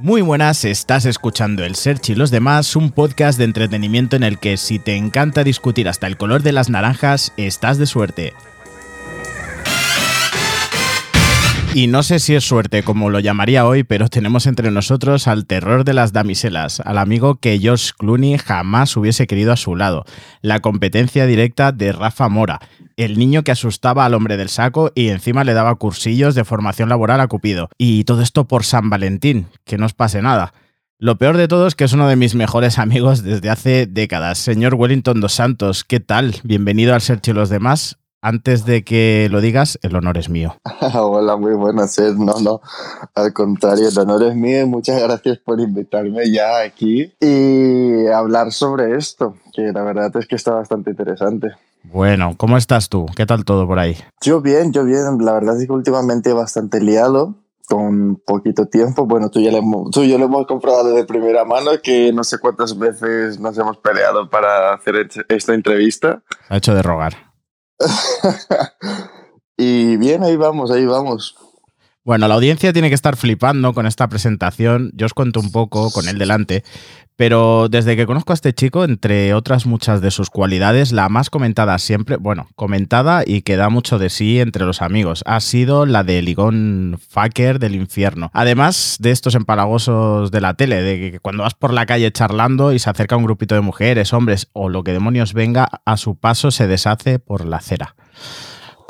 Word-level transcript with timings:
Muy 0.00 0.22
buenas, 0.22 0.64
estás 0.64 1.04
escuchando 1.04 1.64
El 1.64 1.76
Search 1.76 2.10
y 2.10 2.14
los 2.14 2.30
demás, 2.30 2.74
un 2.76 2.90
podcast 2.90 3.38
de 3.38 3.44
entretenimiento 3.44 4.16
en 4.16 4.22
el 4.22 4.38
que 4.38 4.56
si 4.56 4.78
te 4.78 4.96
encanta 4.96 5.44
discutir 5.44 5.88
hasta 5.88 6.06
el 6.06 6.16
color 6.16 6.42
de 6.42 6.52
las 6.52 6.70
naranjas, 6.70 7.32
estás 7.36 7.78
de 7.78 7.86
suerte. 7.86 8.32
Y 11.74 11.86
no 11.86 12.02
sé 12.02 12.18
si 12.18 12.34
es 12.34 12.44
suerte 12.44 12.82
como 12.82 13.08
lo 13.08 13.18
llamaría 13.18 13.66
hoy, 13.66 13.82
pero 13.82 14.08
tenemos 14.08 14.46
entre 14.46 14.70
nosotros 14.70 15.26
al 15.26 15.46
terror 15.46 15.84
de 15.84 15.94
las 15.94 16.12
damiselas, 16.12 16.80
al 16.80 16.98
amigo 16.98 17.36
que 17.36 17.58
George 17.58 17.92
Clooney 17.96 18.36
jamás 18.36 18.94
hubiese 18.96 19.26
querido 19.26 19.52
a 19.52 19.56
su 19.56 19.74
lado, 19.74 20.04
la 20.42 20.60
competencia 20.60 21.26
directa 21.26 21.72
de 21.72 21.92
Rafa 21.92 22.28
Mora, 22.28 22.60
el 22.96 23.18
niño 23.18 23.42
que 23.42 23.52
asustaba 23.52 24.04
al 24.04 24.14
hombre 24.14 24.36
del 24.36 24.48
saco 24.48 24.92
y 24.94 25.08
encima 25.08 25.44
le 25.44 25.54
daba 25.54 25.74
cursillos 25.76 26.34
de 26.34 26.44
formación 26.44 26.88
laboral 26.88 27.20
a 27.20 27.28
Cupido. 27.28 27.68
Y 27.78 28.04
todo 28.04 28.22
esto 28.22 28.46
por 28.46 28.64
San 28.64 28.90
Valentín, 28.90 29.46
que 29.64 29.78
no 29.78 29.86
os 29.86 29.94
pase 29.94 30.22
nada. 30.22 30.52
Lo 30.98 31.18
peor 31.18 31.36
de 31.36 31.48
todo 31.48 31.66
es 31.66 31.74
que 31.74 31.82
es 31.82 31.92
uno 31.92 32.06
de 32.06 32.14
mis 32.14 32.36
mejores 32.36 32.78
amigos 32.78 33.24
desde 33.24 33.50
hace 33.50 33.86
décadas. 33.86 34.38
Señor 34.38 34.74
Wellington 34.74 35.20
dos 35.20 35.32
Santos, 35.32 35.82
¿qué 35.82 35.98
tal? 35.98 36.36
Bienvenido 36.44 36.94
al 36.94 37.00
Sergio 37.00 37.32
y 37.32 37.36
los 37.36 37.48
demás. 37.48 37.98
Antes 38.24 38.64
de 38.66 38.84
que 38.84 39.26
lo 39.28 39.40
digas, 39.40 39.80
el 39.82 39.96
honor 39.96 40.16
es 40.16 40.28
mío. 40.28 40.54
Hola, 40.94 41.36
muy 41.36 41.54
buenas. 41.54 41.98
No, 41.98 42.38
no, 42.40 42.60
al 43.16 43.32
contrario, 43.32 43.88
el 43.88 43.98
honor 43.98 44.22
es 44.22 44.36
mío 44.36 44.60
y 44.60 44.66
muchas 44.66 45.02
gracias 45.02 45.38
por 45.38 45.58
invitarme 45.58 46.30
ya 46.30 46.60
aquí 46.60 47.12
y 47.18 48.06
hablar 48.06 48.52
sobre 48.52 48.96
esto, 48.96 49.34
que 49.52 49.72
la 49.72 49.82
verdad 49.82 50.16
es 50.16 50.28
que 50.28 50.36
está 50.36 50.54
bastante 50.54 50.90
interesante. 50.90 51.48
Bueno, 51.84 52.34
¿cómo 52.36 52.56
estás 52.56 52.88
tú? 52.88 53.06
¿Qué 53.16 53.26
tal 53.26 53.44
todo 53.44 53.66
por 53.66 53.78
ahí? 53.78 53.96
Yo 54.22 54.40
bien, 54.40 54.72
yo 54.72 54.84
bien. 54.84 55.02
La 55.20 55.32
verdad 55.32 55.60
es 55.60 55.66
que 55.66 55.72
últimamente 55.72 56.32
bastante 56.32 56.80
liado, 56.80 57.34
con 57.66 58.16
poquito 58.16 58.66
tiempo. 58.66 59.06
Bueno, 59.06 59.30
tú, 59.30 59.40
ya 59.40 59.50
le 59.50 59.58
hemos, 59.58 59.90
tú 59.90 60.02
y 60.02 60.10
yo 60.10 60.18
lo 60.18 60.26
hemos 60.26 60.46
comprobado 60.46 60.94
de 60.94 61.04
primera 61.04 61.44
mano 61.44 61.72
que 61.82 62.12
no 62.12 62.24
sé 62.24 62.38
cuántas 62.38 62.78
veces 62.78 63.40
nos 63.40 63.58
hemos 63.58 63.78
peleado 63.78 64.30
para 64.30 64.74
hacer 64.74 65.08
esta 65.28 65.54
entrevista. 65.54 66.22
Ha 66.48 66.56
hecho 66.56 66.74
de 66.74 66.82
rogar. 66.82 67.32
y 69.56 69.96
bien, 69.96 70.22
ahí 70.22 70.36
vamos, 70.36 70.70
ahí 70.70 70.86
vamos. 70.86 71.36
Bueno, 72.04 72.26
la 72.26 72.34
audiencia 72.34 72.72
tiene 72.72 72.88
que 72.88 72.96
estar 72.96 73.16
flipando 73.16 73.72
con 73.74 73.86
esta 73.86 74.08
presentación. 74.08 74.90
Yo 74.94 75.06
os 75.06 75.14
cuento 75.14 75.38
un 75.38 75.52
poco 75.52 75.92
con 75.92 76.08
él 76.08 76.18
delante. 76.18 76.64
Pero 77.14 77.68
desde 77.68 77.94
que 77.94 78.06
conozco 78.06 78.32
a 78.32 78.34
este 78.34 78.52
chico, 78.52 78.82
entre 78.82 79.34
otras 79.34 79.66
muchas 79.66 80.00
de 80.00 80.10
sus 80.10 80.28
cualidades, 80.28 80.90
la 80.90 81.08
más 81.08 81.30
comentada 81.30 81.78
siempre, 81.78 82.16
bueno, 82.16 82.48
comentada 82.56 83.22
y 83.24 83.42
que 83.42 83.56
da 83.56 83.68
mucho 83.68 84.00
de 84.00 84.10
sí 84.10 84.40
entre 84.40 84.64
los 84.64 84.82
amigos, 84.82 85.22
ha 85.26 85.38
sido 85.38 85.86
la 85.86 86.02
de 86.02 86.22
Ligón 86.22 86.98
Fucker 87.08 87.60
del 87.60 87.76
infierno. 87.76 88.30
Además 88.32 88.96
de 88.98 89.12
estos 89.12 89.36
empalagosos 89.36 90.32
de 90.32 90.40
la 90.40 90.54
tele, 90.54 90.82
de 90.82 91.12
que 91.12 91.20
cuando 91.20 91.44
vas 91.44 91.54
por 91.54 91.72
la 91.72 91.86
calle 91.86 92.10
charlando 92.10 92.72
y 92.72 92.80
se 92.80 92.90
acerca 92.90 93.16
un 93.16 93.24
grupito 93.24 93.54
de 93.54 93.60
mujeres, 93.60 94.12
hombres 94.12 94.48
o 94.52 94.68
lo 94.68 94.82
que 94.82 94.92
demonios 94.92 95.34
venga, 95.34 95.68
a 95.84 95.96
su 95.96 96.16
paso 96.16 96.50
se 96.50 96.66
deshace 96.66 97.20
por 97.20 97.44
la 97.44 97.58
acera 97.58 97.94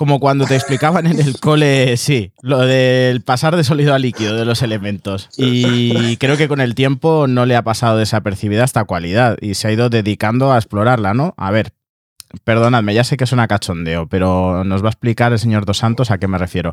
como 0.03 0.19
cuando 0.19 0.47
te 0.47 0.57
explicaban 0.57 1.07
en 1.07 1.21
el 1.21 1.39
cole, 1.39 1.97
sí, 1.97 2.33
lo 2.43 2.59
del 2.59 3.21
pasar 3.21 3.55
de 3.55 3.63
sólido 3.63 3.95
a 3.95 4.01
líquido 4.01 4.35
de 4.35 4.45
los 4.45 4.61
elementos. 4.63 5.29
Y 5.37 6.17
creo 6.17 6.37
que 6.37 6.49
con 6.49 6.61
el 6.61 6.75
tiempo 6.75 7.29
no 7.29 7.47
le 7.47 7.55
ha 7.55 7.63
pasado 7.63 7.99
desapercibida 7.99 8.65
esta 8.65 8.83
cualidad 8.83 9.37
y 9.41 9.55
se 9.55 9.69
ha 9.69 9.73
ido 9.73 9.91
dedicando 9.91 10.51
a 10.51 10.57
explorarla, 10.57 11.15
¿no? 11.15 11.35
A 11.37 11.53
ver, 11.53 11.73
perdonadme, 12.43 12.95
ya 12.95 13.05
sé 13.05 13.17
que 13.17 13.27
suena 13.27 13.47
cachondeo, 13.47 14.09
pero 14.09 14.65
nos 14.65 14.83
va 14.83 14.89
a 14.89 14.91
explicar 14.91 15.31
el 15.31 15.39
señor 15.39 15.67
Dos 15.67 15.79
Santos 15.79 16.11
a 16.11 16.19
qué 16.19 16.27
me 16.27 16.37
refiero. 16.37 16.73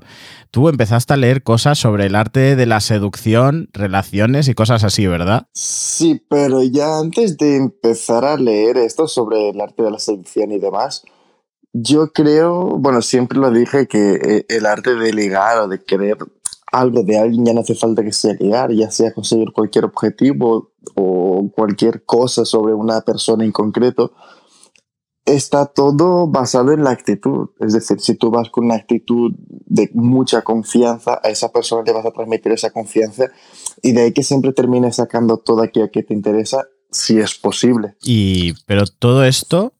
Tú 0.49 0.67
empezaste 0.67 1.13
a 1.13 1.17
leer 1.17 1.43
cosas 1.43 1.77
sobre 1.77 2.07
el 2.07 2.15
arte 2.15 2.55
de 2.55 2.65
la 2.65 2.79
seducción, 2.79 3.69
relaciones 3.73 4.47
y 4.47 4.55
cosas 4.55 4.83
así, 4.83 5.05
¿verdad? 5.05 5.45
Sí, 5.53 6.19
pero 6.27 6.63
ya 6.63 6.97
antes 6.97 7.37
de 7.37 7.57
empezar 7.57 8.25
a 8.25 8.37
leer 8.37 8.77
esto 8.77 9.07
sobre 9.07 9.49
el 9.49 9.61
arte 9.61 9.83
de 9.83 9.91
la 9.91 9.99
seducción 9.99 10.51
y 10.51 10.57
demás, 10.57 11.03
yo 11.73 12.11
creo, 12.11 12.77
bueno, 12.77 13.01
siempre 13.01 13.37
lo 13.37 13.51
dije 13.51 13.87
que 13.87 14.13
eh, 14.15 14.45
el 14.49 14.65
arte 14.65 14.95
de 14.95 15.13
ligar 15.13 15.59
o 15.59 15.67
de 15.67 15.83
querer 15.83 16.17
algo 16.71 17.03
de 17.03 17.17
alguien 17.17 17.45
ya 17.45 17.53
no 17.53 17.61
hace 17.61 17.75
falta 17.75 18.03
que 18.03 18.11
sea 18.11 18.33
ligar, 18.33 18.71
ya 18.71 18.91
sea 18.91 19.13
conseguir 19.13 19.51
cualquier 19.51 19.85
objetivo 19.85 20.71
o 20.95 21.51
cualquier 21.55 22.03
cosa 22.05 22.45
sobre 22.45 22.73
una 22.73 23.01
persona 23.01 23.43
en 23.43 23.51
concreto, 23.51 24.13
está 25.25 25.65
todo 25.67 26.27
basado 26.27 26.71
en 26.71 26.83
la 26.83 26.91
actitud. 26.91 27.49
Es 27.59 27.73
decir, 27.73 27.99
si 27.99 28.15
tú 28.15 28.31
vas 28.31 28.49
con 28.49 28.65
una 28.65 28.75
actitud 28.75 29.31
de 29.65 29.89
mucha 29.93 30.41
confianza, 30.41 31.19
a 31.23 31.29
esa 31.29 31.51
persona 31.51 31.83
le 31.85 31.93
vas 31.93 32.05
a 32.05 32.11
transmitir 32.11 32.51
esa 32.51 32.71
confianza 32.71 33.25
y 33.81 33.91
de 33.93 34.01
ahí 34.01 34.13
que 34.13 34.23
siempre 34.23 34.53
termines 34.53 34.97
sacando 34.97 35.37
todo 35.37 35.61
aquello 35.61 35.91
que 35.91 36.03
te 36.03 36.13
interesa, 36.13 36.65
si 36.91 37.19
es 37.19 37.35
posible. 37.35 37.95
Y, 38.03 38.53
pero 38.65 38.85
todo 38.85 39.23
esto 39.23 39.73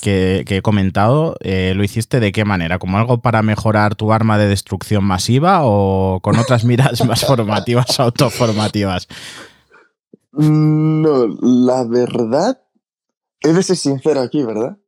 que, 0.00 0.44
he 0.46 0.62
comentado, 0.62 1.36
eh, 1.40 1.72
¿lo 1.74 1.84
hiciste 1.84 2.20
de 2.20 2.32
qué 2.32 2.44
manera? 2.44 2.78
¿Como 2.78 2.98
algo 2.98 3.20
para 3.20 3.42
mejorar 3.42 3.94
tu 3.94 4.12
arma 4.12 4.38
de 4.38 4.46
destrucción 4.46 5.04
masiva 5.04 5.60
o 5.62 6.20
con 6.22 6.38
otras 6.38 6.64
miras 6.64 7.04
más 7.04 7.24
formativas, 7.24 8.00
autoformativas? 8.00 9.08
No, 10.32 11.26
la 11.40 11.84
verdad, 11.84 12.60
he 13.40 13.52
de 13.52 13.62
ser 13.62 13.76
sincero 13.76 14.20
aquí, 14.20 14.42
¿verdad? 14.42 14.78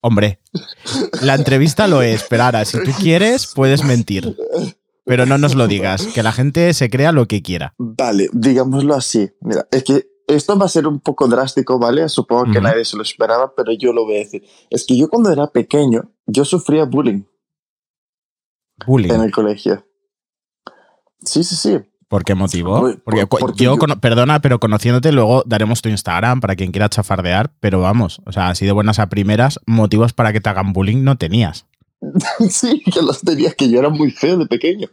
Hombre, 0.00 0.40
la 1.22 1.34
entrevista 1.34 1.86
lo 1.86 2.02
es, 2.02 2.24
pero 2.28 2.44
ahora, 2.44 2.64
si 2.64 2.82
tú 2.82 2.90
quieres, 2.98 3.46
puedes 3.54 3.84
mentir. 3.84 4.36
Pero 5.04 5.26
no 5.26 5.38
nos 5.38 5.54
lo 5.54 5.66
digas, 5.68 6.06
que 6.08 6.22
la 6.22 6.32
gente 6.32 6.74
se 6.74 6.90
crea 6.90 7.12
lo 7.12 7.26
que 7.26 7.42
quiera. 7.42 7.74
Vale, 7.78 8.28
digámoslo 8.32 8.94
así. 8.94 9.30
Mira, 9.40 9.66
es 9.70 9.84
que 9.84 10.11
esto 10.26 10.58
va 10.58 10.66
a 10.66 10.68
ser 10.68 10.86
un 10.86 11.00
poco 11.00 11.28
drástico, 11.28 11.78
¿vale? 11.78 12.08
Supongo 12.08 12.52
que 12.52 12.60
nadie 12.60 12.84
se 12.84 12.96
lo 12.96 13.02
esperaba, 13.02 13.54
pero 13.54 13.72
yo 13.72 13.92
lo 13.92 14.04
voy 14.04 14.16
a 14.16 14.18
decir. 14.18 14.44
Es 14.70 14.86
que 14.86 14.96
yo 14.96 15.08
cuando 15.08 15.30
era 15.30 15.46
pequeño, 15.48 16.10
yo 16.26 16.44
sufría 16.44 16.84
bullying. 16.84 17.22
Bullying. 18.86 19.12
En 19.12 19.22
el 19.22 19.32
colegio. 19.32 19.86
Sí, 21.20 21.44
sí, 21.44 21.56
sí. 21.56 21.78
¿Por 22.08 22.24
qué 22.24 22.34
motivo? 22.34 22.90
Porque, 23.04 23.26
yo, 23.64 23.78
perdona, 23.98 24.40
pero 24.42 24.60
conociéndote, 24.60 25.12
luego 25.12 25.44
daremos 25.46 25.80
tu 25.80 25.88
Instagram 25.88 26.40
para 26.40 26.56
quien 26.56 26.70
quiera 26.70 26.90
chafardear, 26.90 27.54
pero 27.58 27.80
vamos, 27.80 28.20
o 28.26 28.32
sea, 28.32 28.50
así 28.50 28.66
de 28.66 28.72
buenas 28.72 28.98
a 28.98 29.08
primeras, 29.08 29.58
motivos 29.64 30.12
para 30.12 30.30
que 30.34 30.42
te 30.42 30.50
hagan 30.50 30.74
bullying 30.74 31.04
no 31.04 31.16
tenías. 31.16 31.64
sí, 32.50 32.82
que 32.92 33.02
los 33.02 33.20
tenía, 33.20 33.52
que 33.52 33.68
yo 33.68 33.78
era 33.78 33.88
muy 33.88 34.10
feo 34.10 34.36
de 34.36 34.46
pequeño. 34.46 34.88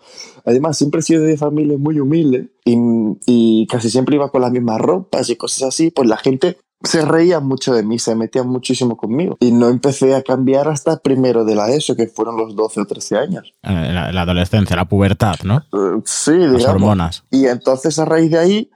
Además, 0.45 0.77
siempre 0.77 0.99
he 0.99 1.03
sido 1.03 1.23
de 1.23 1.37
familia 1.37 1.77
muy 1.77 1.99
humilde 1.99 2.49
y, 2.65 2.77
y, 3.25 3.67
casi 3.67 3.89
siempre 3.89 4.15
iba 4.15 4.29
con 4.29 4.41
las 4.41 4.51
mismas 4.51 4.79
ropas 4.79 5.29
y 5.29 5.35
cosas 5.35 5.69
así. 5.69 5.91
Pues 5.91 6.07
la 6.07 6.17
gente 6.17 6.57
se 6.83 7.03
reía 7.03 7.39
mucho 7.39 7.73
de 7.73 7.83
mí, 7.83 7.99
se 7.99 8.15
metía 8.15 8.43
muchísimo 8.43 8.95
conmigo. 8.95 9.37
Y 9.39 9.51
no 9.51 9.69
empecé 9.69 10.15
a 10.15 10.21
cambiar 10.21 10.67
hasta 10.67 10.99
primero 10.99 11.45
de 11.45 11.55
la 11.55 11.69
ESO, 11.69 11.95
que 11.95 12.07
fueron 12.07 12.37
los 12.37 12.55
12 12.55 12.81
o 12.81 12.85
13 12.85 13.17
años. 13.17 13.53
Eh, 13.63 13.91
la, 13.93 14.11
la 14.11 14.21
adolescencia, 14.21 14.75
la 14.75 14.85
pubertad, 14.87 15.35
¿no? 15.43 15.63
Uh, 15.73 16.01
sí, 16.05 16.37
Las 16.37 16.65
hormonas. 16.65 17.23
Y 17.31 17.47
entonces 17.47 17.97
a 17.99 18.05
raíz 18.05 18.31
de 18.31 18.37
ahí 18.37 18.71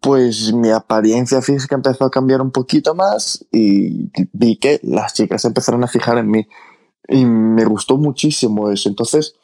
pues 0.00 0.52
mi 0.52 0.70
apariencia 0.70 1.40
física 1.40 1.76
empezó 1.76 2.04
a 2.04 2.10
cambiar 2.10 2.42
un 2.42 2.50
poquito 2.50 2.94
más 2.94 3.42
y 3.50 4.10
vi 4.34 4.58
que 4.58 4.78
las 4.82 5.14
chicas 5.14 5.46
empezaron 5.46 5.82
a 5.82 5.86
fijar 5.86 6.18
en 6.18 6.30
mí. 6.30 6.46
Y 7.08 7.24
me 7.24 7.64
gustó 7.64 7.96
muchísimo 7.96 8.70
eso. 8.70 8.88
Entonces, 8.88 9.34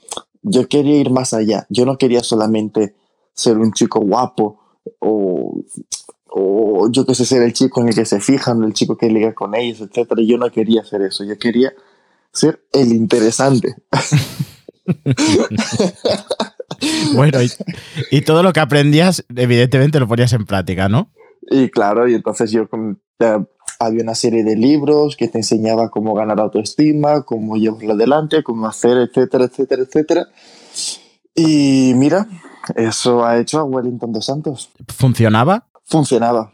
yo 0.43 0.69
quería 0.69 0.97
ir 0.97 1.11
más 1.11 1.35
allá. 1.35 1.67
Yo 1.69 1.85
no 1.85 1.99
quería 1.99 2.23
solamente 2.23 2.95
ser 3.35 3.59
un 3.59 3.73
chico 3.73 4.01
guapo 4.01 4.61
o, 4.99 5.63
o 6.27 6.91
yo 6.91 7.05
qué 7.05 7.15
sé, 7.15 7.25
ser 7.25 7.43
el 7.43 7.53
chico 7.53 7.81
en 7.81 7.89
el 7.89 7.95
que 7.95 8.05
se 8.05 8.21
fijan, 8.21 8.63
el 8.63 8.73
chico 8.73 8.97
que 8.97 9.11
liga 9.11 9.35
con 9.35 9.55
ellos, 9.55 9.81
etc. 9.81 10.13
Yo 10.27 10.39
no 10.39 10.51
quería 10.51 10.83
hacer 10.83 11.03
eso. 11.03 11.25
Yo 11.25 11.39
quería 11.39 11.73
ser 12.33 12.65
el 12.73 12.93
interesante. 12.93 13.77
bueno, 17.15 17.43
y, 17.43 17.51
y, 18.11 18.23
todo 18.23 18.43
lo 18.43 18.53
que 18.53 18.61
aprendías, 18.61 19.25
evidentemente 19.35 20.01
lo 20.01 20.09
ponías 20.09 20.33
en 20.33 20.47
práctica, 20.47 20.89
¿no? 20.89 21.13
Y 21.51 21.69
claro, 21.69 22.09
y 22.09 22.15
entonces 22.15 22.51
yo 22.51 22.69
había 23.81 24.03
una 24.03 24.15
serie 24.15 24.45
de 24.45 24.57
libros 24.57 25.17
que 25.17 25.27
te 25.27 25.39
enseñaba 25.39 25.89
cómo 25.89 26.15
ganar 26.15 26.39
autoestima, 26.39 27.23
cómo 27.23 27.57
llevarlo 27.57 27.95
adelante, 27.95 28.43
cómo 28.43 28.67
hacer, 28.67 28.99
etcétera, 28.99 29.45
etcétera, 29.47 29.83
etcétera. 29.83 30.27
Y 31.35 31.95
mira, 31.97 32.29
eso 32.77 33.25
ha 33.25 33.39
hecho 33.39 33.59
a 33.59 33.65
Wellington 33.65 34.13
dos 34.13 34.27
Santos. 34.27 34.71
¿Funcionaba? 34.87 35.67
Funcionaba. 35.85 36.53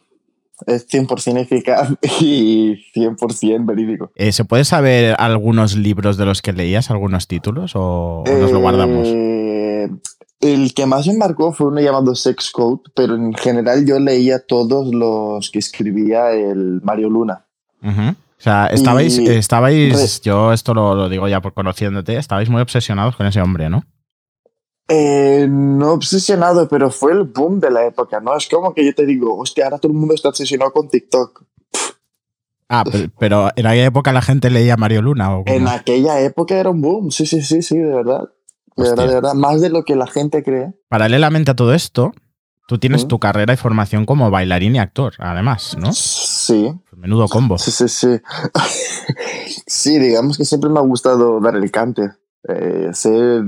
Es 0.66 0.88
100% 0.88 1.40
eficaz 1.40 1.90
y 2.20 2.76
100% 2.94 3.66
verídico. 3.66 4.12
Eh, 4.14 4.30
¿Se 4.30 4.44
puede 4.44 4.64
saber 4.64 5.16
algunos 5.18 5.76
libros 5.76 6.16
de 6.16 6.26
los 6.26 6.42
que 6.42 6.52
leías, 6.52 6.90
algunos 6.90 7.26
títulos, 7.26 7.72
o, 7.74 8.22
nos 8.24 8.52
lo 8.52 8.60
guardamos? 8.60 9.08
El 10.40 10.74
que 10.74 10.86
más 10.86 11.06
me 11.06 11.16
marcó 11.16 11.52
fue 11.52 11.68
uno 11.68 11.80
llamado 11.80 12.14
Sex 12.14 12.50
Code, 12.50 12.82
pero 12.94 13.14
en 13.14 13.32
general 13.34 13.86
yo 13.86 13.98
leía 13.98 14.44
todos 14.44 14.94
los 14.94 15.50
que 15.50 15.58
escribía 15.58 16.32
el 16.32 16.80
Mario 16.82 17.08
Luna. 17.08 17.46
O 17.82 18.42
sea, 18.42 18.66
estabais, 18.66 19.18
estabais 19.18 20.20
yo 20.20 20.52
esto 20.52 20.74
lo, 20.74 21.08
digo 21.08 21.26
ya 21.26 21.40
por 21.40 21.54
conociéndote, 21.54 22.16
estabais 22.16 22.50
muy 22.50 22.60
obsesionados 22.60 23.16
con 23.16 23.26
ese 23.26 23.40
hombre, 23.40 23.70
¿no? 23.70 23.84
Eh, 24.88 25.46
no 25.48 25.94
obsesionado, 25.94 26.68
pero 26.68 26.90
fue 26.90 27.12
el 27.12 27.24
boom 27.24 27.58
de 27.58 27.70
la 27.70 27.86
época, 27.86 28.20
¿no? 28.20 28.36
Es 28.36 28.46
como 28.46 28.74
que 28.74 28.84
yo 28.84 28.94
te 28.94 29.06
digo, 29.06 29.36
hostia, 29.36 29.64
ahora 29.64 29.78
todo 29.78 29.90
el 29.90 29.98
mundo 29.98 30.14
está 30.14 30.28
obsesionado 30.28 30.72
con 30.72 30.88
TikTok. 30.88 31.44
Ah, 32.68 32.84
pero, 33.18 33.50
en 33.54 33.66
aquella 33.66 33.86
época 33.86 34.12
la 34.12 34.22
gente 34.22 34.50
leía 34.50 34.76
Mario 34.76 35.02
Luna. 35.02 35.38
¿o 35.38 35.44
en 35.46 35.68
aquella 35.68 36.20
época 36.20 36.56
era 36.56 36.70
un 36.70 36.80
boom, 36.80 37.10
sí, 37.10 37.26
sí, 37.26 37.42
sí, 37.42 37.62
sí, 37.62 37.78
de 37.78 37.94
verdad. 37.94 38.28
De 38.76 38.88
verdad, 38.90 39.06
de 39.06 39.14
verdad, 39.14 39.34
más 39.34 39.60
de 39.60 39.70
lo 39.70 39.84
que 39.84 39.96
la 39.96 40.06
gente 40.06 40.42
cree. 40.42 40.74
Paralelamente 40.88 41.50
a 41.50 41.56
todo 41.56 41.72
esto, 41.72 42.12
tú 42.68 42.78
tienes 42.78 43.08
tu 43.08 43.18
carrera 43.18 43.54
y 43.54 43.56
formación 43.56 44.04
como 44.04 44.30
bailarín 44.30 44.76
y 44.76 44.78
actor, 44.78 45.14
además, 45.18 45.76
¿no? 45.78 45.92
Sí. 45.92 46.72
Pues 46.90 47.00
menudo 47.00 47.28
combo. 47.28 47.58
Sí, 47.58 47.70
sí, 47.70 47.88
sí. 47.88 48.20
sí, 49.66 49.98
digamos 49.98 50.36
que 50.36 50.44
siempre 50.44 50.70
me 50.70 50.78
ha 50.78 50.82
gustado 50.82 51.40
dar 51.40 51.56
el 51.56 51.70
cante. 51.70 52.10
Eh, 52.48 52.90
ser, 52.92 53.44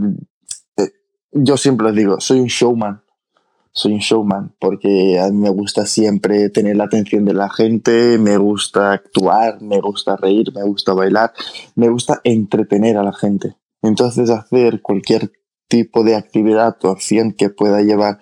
eh, 0.76 0.92
yo 1.32 1.56
siempre 1.56 1.88
les 1.88 1.96
digo, 1.96 2.20
soy 2.20 2.40
un 2.40 2.46
showman 2.46 3.02
soy 3.78 3.92
un 3.92 4.00
showman 4.00 4.54
porque 4.58 5.20
a 5.20 5.28
mí 5.28 5.38
me 5.38 5.50
gusta 5.50 5.86
siempre 5.86 6.50
tener 6.50 6.76
la 6.76 6.84
atención 6.84 7.24
de 7.24 7.32
la 7.32 7.48
gente, 7.48 8.18
me 8.18 8.36
gusta 8.36 8.92
actuar, 8.92 9.62
me 9.62 9.80
gusta 9.80 10.16
reír, 10.16 10.52
me 10.52 10.64
gusta 10.64 10.94
bailar, 10.94 11.32
me 11.76 11.88
gusta 11.88 12.20
entretener 12.24 12.96
a 12.96 13.04
la 13.04 13.12
gente. 13.12 13.54
Entonces 13.82 14.30
hacer 14.30 14.82
cualquier 14.82 15.32
tipo 15.68 16.04
de 16.04 16.16
actividad 16.16 16.76
o 16.82 16.90
acción 16.90 17.32
que 17.32 17.50
pueda 17.50 17.82
llevar 17.82 18.18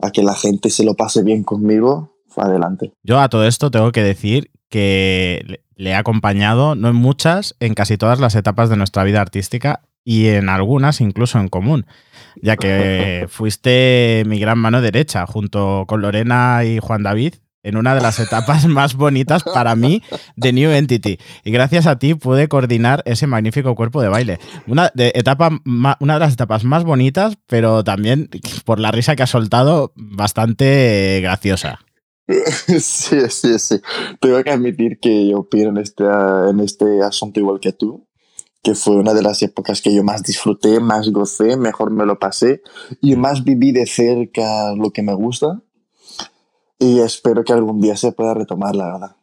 a 0.00 0.10
que 0.10 0.22
la 0.22 0.34
gente 0.34 0.70
se 0.70 0.84
lo 0.84 0.94
pase 0.94 1.22
bien 1.22 1.42
conmigo, 1.44 2.16
adelante. 2.36 2.92
Yo 3.02 3.18
a 3.18 3.28
todo 3.28 3.46
esto 3.46 3.70
tengo 3.70 3.92
que 3.92 4.02
decir 4.02 4.50
que 4.68 5.60
le 5.74 5.90
he 5.90 5.94
acompañado, 5.94 6.74
no 6.74 6.88
en 6.88 6.96
muchas, 6.96 7.54
en 7.60 7.74
casi 7.74 7.96
todas 7.96 8.20
las 8.20 8.34
etapas 8.34 8.68
de 8.68 8.76
nuestra 8.76 9.04
vida 9.04 9.20
artística 9.20 9.82
y 10.04 10.28
en 10.28 10.48
algunas 10.48 11.00
incluso 11.00 11.38
en 11.38 11.48
común 11.48 11.86
ya 12.42 12.56
que 12.56 13.26
fuiste 13.28 14.22
mi 14.26 14.38
gran 14.38 14.58
mano 14.58 14.80
derecha 14.80 15.26
junto 15.26 15.84
con 15.86 16.00
Lorena 16.02 16.64
y 16.64 16.78
Juan 16.78 17.02
David 17.02 17.34
en 17.66 17.76
una 17.76 17.94
de 17.94 18.00
las 18.00 18.20
etapas 18.20 18.64
más 18.68 18.94
bonitas 18.94 19.42
para 19.42 19.74
mí 19.74 20.02
de 20.36 20.52
New 20.52 20.70
Entity. 20.70 21.18
Y 21.44 21.50
gracias 21.50 21.86
a 21.86 21.98
ti 21.98 22.14
pude 22.14 22.48
coordinar 22.48 23.02
ese 23.06 23.26
magnífico 23.26 23.74
cuerpo 23.74 24.00
de 24.00 24.08
baile. 24.08 24.38
Una 24.66 24.90
de, 24.94 25.12
etapa, 25.14 25.50
una 25.64 26.14
de 26.14 26.20
las 26.20 26.32
etapas 26.32 26.64
más 26.64 26.84
bonitas, 26.84 27.36
pero 27.46 27.82
también 27.82 28.30
por 28.64 28.78
la 28.78 28.92
risa 28.92 29.16
que 29.16 29.24
ha 29.24 29.26
soltado, 29.26 29.92
bastante 29.96 31.20
graciosa. 31.22 31.80
Sí, 32.80 33.20
sí, 33.28 33.58
sí. 33.58 33.80
Tengo 34.20 34.42
que 34.42 34.50
admitir 34.50 34.98
que 35.00 35.28
yo 35.28 35.40
opino 35.40 35.70
en 35.70 35.78
este, 35.78 36.04
en 36.50 36.58
este 36.58 37.00
asunto 37.02 37.38
igual 37.38 37.60
que 37.60 37.72
tú 37.72 38.06
que 38.66 38.74
fue 38.74 38.96
una 38.96 39.14
de 39.14 39.22
las 39.22 39.42
épocas 39.42 39.80
que 39.80 39.94
yo 39.94 40.02
más 40.02 40.24
disfruté, 40.24 40.80
más 40.80 41.10
gocé, 41.10 41.56
mejor 41.56 41.92
me 41.92 42.04
lo 42.04 42.18
pasé 42.18 42.62
y 43.00 43.14
más 43.14 43.44
viví 43.44 43.70
de 43.70 43.86
cerca 43.86 44.74
lo 44.74 44.90
que 44.90 45.02
me 45.02 45.14
gusta. 45.14 45.62
Y 46.78 47.00
espero 47.00 47.44
que 47.44 47.52
algún 47.52 47.80
día 47.80 47.96
se 47.96 48.12
pueda 48.12 48.34
retomar, 48.34 48.74
la 48.74 48.92
verdad. 48.92 49.16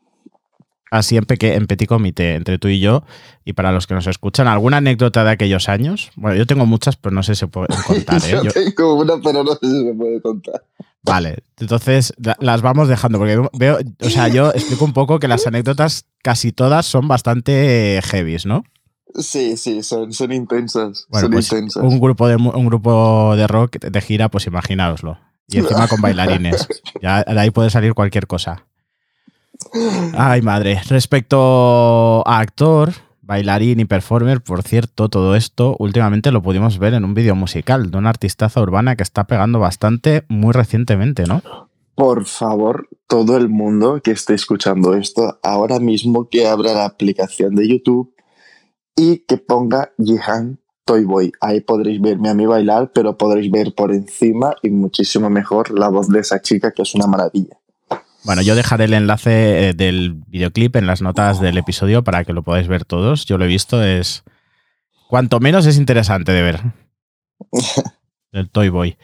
Así 0.94 1.18
en, 1.18 1.26
en 1.28 1.66
Petit 1.66 1.90
Comité, 1.90 2.36
entre 2.36 2.60
tú 2.60 2.68
y 2.68 2.80
yo, 2.80 3.04
y 3.46 3.54
para 3.54 3.72
los 3.72 3.88
que 3.88 3.96
nos 3.96 4.06
escuchan, 4.06 4.48
¿alguna 4.48 4.78
anécdota 4.78 5.24
de 5.24 5.32
aquellos 5.32 5.68
años? 5.68 6.12
Bueno, 6.16 6.38
yo 6.38 6.46
tengo 6.46 6.68
muchas, 6.68 6.98
pero 6.98 7.16
no 7.16 7.24
sé 7.24 7.34
si 7.34 7.40
se 7.40 7.48
puede 7.48 7.68
contar. 7.88 8.22
¿eh? 8.28 8.40
yo, 8.44 8.52
tengo 8.52 8.94
una, 8.94 9.20
pero 9.20 9.44
no 9.44 9.54
sé 9.54 9.60
si 9.62 9.86
se 9.86 9.94
puede 9.96 10.22
contar. 10.22 10.64
Vale, 11.02 11.40
entonces 11.58 12.14
las 12.40 12.62
vamos 12.62 12.88
dejando, 12.88 13.18
porque 13.18 13.42
veo, 13.54 13.80
o 14.02 14.10
sea, 14.10 14.28
yo 14.28 14.52
explico 14.52 14.86
un 14.86 14.94
poco 14.94 15.20
que 15.20 15.28
las 15.28 15.48
anécdotas 15.48 16.06
casi 16.22 16.52
todas 16.52 16.86
son 16.86 17.08
bastante 17.08 18.00
heavies, 18.04 18.46
¿no? 18.46 18.64
Sí, 19.16 19.58
sí, 19.58 19.82
son, 19.82 20.14
son 20.14 20.32
intensas. 20.32 21.08
son 21.12 21.32
pues, 21.32 21.52
intensas. 21.52 21.84
Un 21.84 22.00
grupo, 22.00 22.28
de, 22.28 22.36
un 22.36 22.66
grupo 22.68 23.36
de 23.36 23.48
rock 23.48 23.80
de 23.80 24.02
gira, 24.02 24.30
pues 24.30 24.46
imaginaoslo. 24.46 25.18
Y 25.48 25.60
encima 25.60 25.88
con 25.88 26.02
bailarines. 26.02 26.68
Ya 27.02 27.24
de 27.24 27.40
ahí 27.40 27.52
puede 27.52 27.70
salir 27.70 27.94
cualquier 27.94 28.28
cosa. 28.28 28.66
Ay, 30.18 30.42
madre. 30.42 30.82
Respecto 30.88 32.28
a 32.28 32.40
actor, 32.40 32.94
bailarín 33.22 33.80
y 33.80 33.86
performer, 33.86 34.42
por 34.42 34.64
cierto, 34.64 35.10
todo 35.10 35.36
esto 35.36 35.76
últimamente 35.80 36.32
lo 36.32 36.42
pudimos 36.42 36.80
ver 36.80 36.94
en 36.94 37.06
un 37.06 37.14
vídeo 37.14 37.36
musical 37.36 37.92
de 37.92 37.98
una 37.98 38.10
artistaza 38.10 38.62
urbana 38.62 38.96
que 38.96 39.04
está 39.04 39.26
pegando 39.26 39.60
bastante 39.60 40.26
muy 40.28 40.54
recientemente, 40.54 41.26
¿no? 41.26 41.42
Por 41.96 42.26
favor, 42.26 42.90
todo 43.08 43.38
el 43.38 43.50
mundo 43.50 44.02
que 44.04 44.12
esté 44.12 44.34
escuchando 44.34 44.96
esto, 44.96 45.40
ahora 45.44 45.80
mismo 45.80 46.28
que 46.28 46.48
abra 46.48 46.74
la 46.74 46.86
aplicación 46.86 47.56
de 47.56 47.68
YouTube 47.68 48.16
y 48.96 49.20
que 49.20 49.38
ponga 49.38 49.94
Jihan 49.98 50.60
Toy 50.86 51.06
Boy. 51.06 51.32
Ahí 51.42 51.62
podréis 51.62 52.02
verme 52.02 52.30
a 52.30 52.34
mí 52.34 52.46
bailar, 52.46 52.92
pero 52.94 53.18
podréis 53.18 53.52
ver 53.52 53.74
por 53.74 53.92
encima 53.92 54.56
y 54.62 54.70
muchísimo 54.70 55.30
mejor 55.30 55.78
la 55.78 55.90
voz 55.90 56.10
de 56.10 56.20
esa 56.20 56.42
chica 56.42 56.72
que 56.72 56.82
es 56.82 56.96
una 56.96 57.08
maravilla. 57.08 57.58
Bueno, 58.26 58.42
yo 58.42 58.56
dejaré 58.56 58.86
el 58.86 58.94
enlace 58.94 59.70
eh, 59.70 59.74
del 59.74 60.14
videoclip 60.28 60.76
en 60.78 60.88
las 60.88 61.02
notas 61.02 61.42
del 61.42 61.58
episodio 61.58 62.04
para 62.04 62.24
que 62.24 62.34
lo 62.34 62.42
podáis 62.42 62.68
ver 62.68 62.86
todos. 62.86 63.26
Yo 63.26 63.38
lo 63.38 63.46
he 63.46 63.50
visto, 63.50 63.84
es. 63.84 64.24
Cuanto 65.10 65.40
menos 65.40 65.66
es 65.66 65.78
interesante 65.78 66.32
de 66.32 66.42
ver. 66.42 66.62
el 68.32 68.50
Toy 68.50 68.70
Boy. 68.70 68.98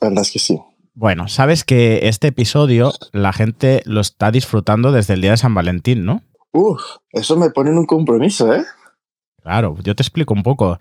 La 0.00 0.08
verdad 0.08 0.22
es 0.22 0.32
que 0.32 0.38
sí. 0.40 0.60
Bueno, 0.94 1.28
sabes 1.28 1.64
que 1.64 2.08
este 2.08 2.28
episodio 2.28 2.92
la 3.12 3.32
gente 3.32 3.82
lo 3.86 4.00
está 4.00 4.30
disfrutando 4.30 4.92
desde 4.92 5.14
el 5.14 5.22
día 5.22 5.30
de 5.30 5.36
San 5.38 5.54
Valentín, 5.54 6.04
¿no? 6.04 6.22
Uf, 6.52 6.82
eso 7.12 7.36
me 7.36 7.50
pone 7.50 7.70
en 7.70 7.78
un 7.78 7.86
compromiso, 7.86 8.52
¿eh? 8.52 8.64
Claro, 9.42 9.76
yo 9.82 9.94
te 9.94 10.02
explico 10.02 10.34
un 10.34 10.42
poco. 10.42 10.78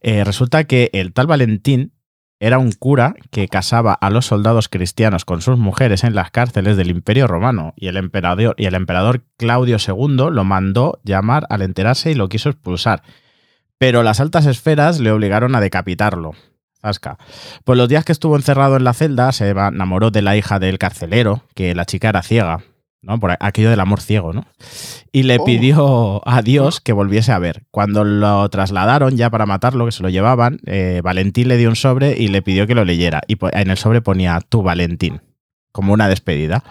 Eh, 0.00 0.24
resulta 0.24 0.64
que 0.64 0.90
el 0.92 1.12
tal 1.12 1.26
Valentín 1.26 1.92
era 2.40 2.58
un 2.58 2.72
cura 2.72 3.14
que 3.30 3.48
casaba 3.48 3.92
a 3.92 4.10
los 4.10 4.26
soldados 4.26 4.68
cristianos 4.68 5.24
con 5.24 5.42
sus 5.42 5.58
mujeres 5.58 6.04
en 6.04 6.14
las 6.14 6.30
cárceles 6.30 6.76
del 6.76 6.90
Imperio 6.90 7.26
Romano 7.26 7.74
y 7.76 7.88
el 7.88 7.98
emperador, 7.98 8.54
y 8.56 8.64
el 8.64 8.74
emperador 8.74 9.24
Claudio 9.36 9.76
II 9.76 10.30
lo 10.30 10.44
mandó 10.44 11.00
llamar 11.04 11.46
al 11.50 11.62
enterarse 11.62 12.10
y 12.10 12.14
lo 12.14 12.28
quiso 12.28 12.48
expulsar. 12.48 13.02
Pero 13.78 14.02
las 14.02 14.20
altas 14.20 14.46
esferas 14.46 15.00
le 15.00 15.12
obligaron 15.12 15.54
a 15.54 15.60
decapitarlo. 15.60 16.32
Zasca. 16.80 17.18
Pues 17.64 17.76
los 17.76 17.90
días 17.90 18.06
que 18.06 18.12
estuvo 18.12 18.36
encerrado 18.36 18.76
en 18.76 18.84
la 18.84 18.94
celda 18.94 19.32
se 19.32 19.50
enamoró 19.50 20.10
de 20.10 20.22
la 20.22 20.36
hija 20.36 20.58
del 20.58 20.78
carcelero, 20.78 21.44
que 21.54 21.74
la 21.74 21.84
chica 21.84 22.08
era 22.08 22.22
ciega, 22.22 22.62
¿no? 23.02 23.18
Por 23.18 23.36
aquello 23.38 23.70
del 23.70 23.80
amor 23.80 24.00
ciego, 24.00 24.32
¿no? 24.32 24.46
Y 25.12 25.22
le 25.24 25.38
oh. 25.38 25.44
pidió 25.44 26.28
a 26.28 26.42
Dios 26.42 26.80
que 26.80 26.92
volviese 26.92 27.32
a 27.32 27.38
ver. 27.38 27.64
Cuando 27.70 28.04
lo 28.04 28.48
trasladaron 28.48 29.16
ya 29.16 29.30
para 29.30 29.46
matarlo, 29.46 29.86
que 29.86 29.92
se 29.92 30.02
lo 30.02 30.08
llevaban, 30.08 30.60
eh, 30.66 31.00
Valentín 31.02 31.48
le 31.48 31.56
dio 31.56 31.68
un 31.68 31.76
sobre 31.76 32.18
y 32.18 32.28
le 32.28 32.42
pidió 32.42 32.66
que 32.66 32.74
lo 32.74 32.84
leyera. 32.84 33.22
Y 33.26 33.38
en 33.40 33.70
el 33.70 33.76
sobre 33.76 34.02
ponía 34.02 34.40
tu 34.40 34.62
Valentín, 34.62 35.22
como 35.72 35.92
una 35.92 36.08
despedida. 36.08 36.62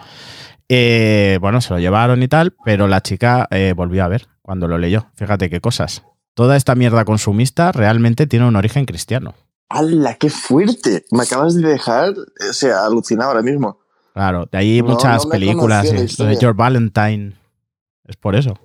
Eh, 0.68 1.38
bueno, 1.40 1.60
se 1.60 1.74
lo 1.74 1.80
llevaron 1.80 2.22
y 2.22 2.28
tal, 2.28 2.54
pero 2.64 2.86
la 2.86 3.02
chica 3.02 3.48
eh, 3.50 3.74
volvió 3.76 4.04
a 4.04 4.08
ver 4.08 4.28
cuando 4.40 4.68
lo 4.68 4.78
leyó. 4.78 5.10
Fíjate 5.14 5.50
qué 5.50 5.60
cosas. 5.60 6.04
Toda 6.34 6.56
esta 6.56 6.76
mierda 6.76 7.04
consumista 7.04 7.72
realmente 7.72 8.26
tiene 8.26 8.46
un 8.46 8.54
origen 8.56 8.84
cristiano. 8.84 9.34
¡Hala, 9.68 10.14
qué 10.14 10.30
fuerte! 10.30 11.04
Me 11.10 11.24
acabas 11.24 11.54
de 11.54 11.68
dejar, 11.68 12.10
o 12.10 12.52
sea, 12.52 12.86
alucinado 12.86 13.30
ahora 13.30 13.42
mismo. 13.42 13.79
Claro, 14.14 14.46
de 14.50 14.58
ahí 14.58 14.82
muchas 14.82 15.26
películas. 15.26 15.90
De 15.90 16.36
George 16.36 16.56
Valentine. 16.56 17.32
Es 18.06 18.16
por 18.16 18.34
eso. 18.36 18.58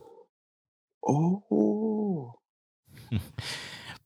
Oh. 1.01 2.39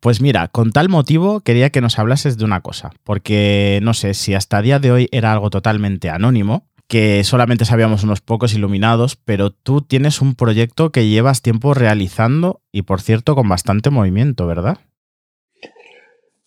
Pues 0.02 0.22
mira, 0.22 0.48
con 0.48 0.72
tal 0.72 0.88
motivo 0.88 1.42
quería 1.42 1.72
que 1.72 1.82
nos 1.82 2.00
hablases 2.00 2.38
de 2.38 2.46
una 2.46 2.62
cosa, 2.62 2.92
porque 3.04 3.82
no 3.84 3.94
sé 3.94 4.14
si 4.14 4.34
hasta 4.34 4.62
día 4.62 4.80
de 4.80 4.94
hoy 4.94 5.10
era 5.12 5.34
algo 5.34 5.50
totalmente 5.50 6.10
anónimo, 6.10 6.70
que 6.88 7.22
solamente 7.26 7.66
sabíamos 7.66 8.04
unos 8.04 8.22
pocos 8.22 8.54
iluminados, 8.54 9.18
pero 9.18 9.52
tú 9.52 9.82
tienes 9.82 10.22
un 10.22 10.36
proyecto 10.36 10.92
que 10.92 11.10
llevas 11.10 11.42
tiempo 11.42 11.74
realizando 11.74 12.62
y 12.72 12.84
por 12.84 13.02
cierto 13.02 13.36
con 13.36 13.50
bastante 13.50 13.90
movimiento, 13.90 14.48
¿verdad? 14.48 14.80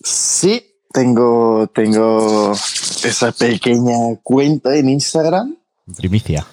Sí, 0.01 0.72
tengo, 0.93 1.67
tengo 1.69 2.53
esa 2.53 3.33
pequeña 3.33 4.17
cuenta 4.23 4.77
en 4.77 4.89
Instagram. 4.89 5.57
Primicia. 5.97 6.47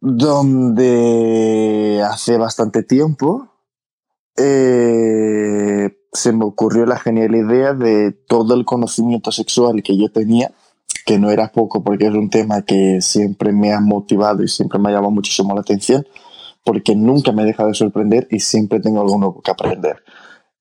Donde 0.00 1.22
hace 2.04 2.36
bastante 2.36 2.82
tiempo 2.82 3.48
eh, 4.36 5.90
se 6.12 6.32
me 6.32 6.44
ocurrió 6.44 6.86
la 6.86 6.98
genial 6.98 7.34
idea 7.34 7.74
de 7.74 8.12
todo 8.12 8.54
el 8.54 8.64
conocimiento 8.64 9.32
sexual 9.32 9.82
que 9.82 9.96
yo 9.96 10.10
tenía, 10.10 10.52
que 11.04 11.18
no 11.18 11.30
era 11.30 11.52
poco 11.52 11.84
porque 11.84 12.06
es 12.06 12.14
un 12.14 12.30
tema 12.30 12.62
que 12.62 13.00
siempre 13.00 13.52
me 13.52 13.72
ha 13.72 13.80
motivado 13.80 14.42
y 14.42 14.48
siempre 14.48 14.78
me 14.78 14.88
ha 14.88 14.92
llamado 14.92 15.12
muchísimo 15.12 15.54
la 15.54 15.60
atención, 15.60 16.06
porque 16.64 16.96
nunca 16.96 17.32
me 17.32 17.44
deja 17.44 17.66
de 17.66 17.74
sorprender 17.74 18.26
y 18.30 18.40
siempre 18.40 18.80
tengo 18.80 19.00
algo 19.00 19.18
nuevo 19.18 19.42
que 19.42 19.50
aprender. 19.50 20.02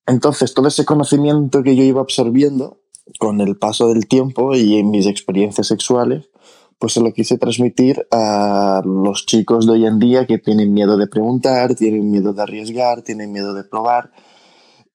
Entonces, 0.05 0.53
todo 0.53 0.67
ese 0.67 0.85
conocimiento 0.85 1.61
que 1.63 1.75
yo 1.75 1.83
iba 1.83 2.01
absorbiendo 2.01 2.78
con 3.17 3.41
el 3.41 3.57
paso 3.57 3.87
del 3.87 4.07
tiempo 4.07 4.55
y 4.55 4.77
en 4.77 4.91
mis 4.91 5.05
experiencias 5.05 5.67
sexuales, 5.67 6.29
pues 6.77 6.93
se 6.93 7.01
lo 7.01 7.13
quise 7.13 7.37
transmitir 7.37 8.07
a 8.11 8.81
los 8.85 9.25
chicos 9.25 9.65
de 9.65 9.73
hoy 9.73 9.85
en 9.85 9.99
día 9.99 10.25
que 10.25 10.37
tienen 10.37 10.73
miedo 10.73 10.97
de 10.97 11.07
preguntar, 11.07 11.75
tienen 11.75 12.09
miedo 12.09 12.33
de 12.33 12.41
arriesgar, 12.41 13.01
tienen 13.01 13.31
miedo 13.31 13.53
de 13.53 13.63
probar 13.63 14.11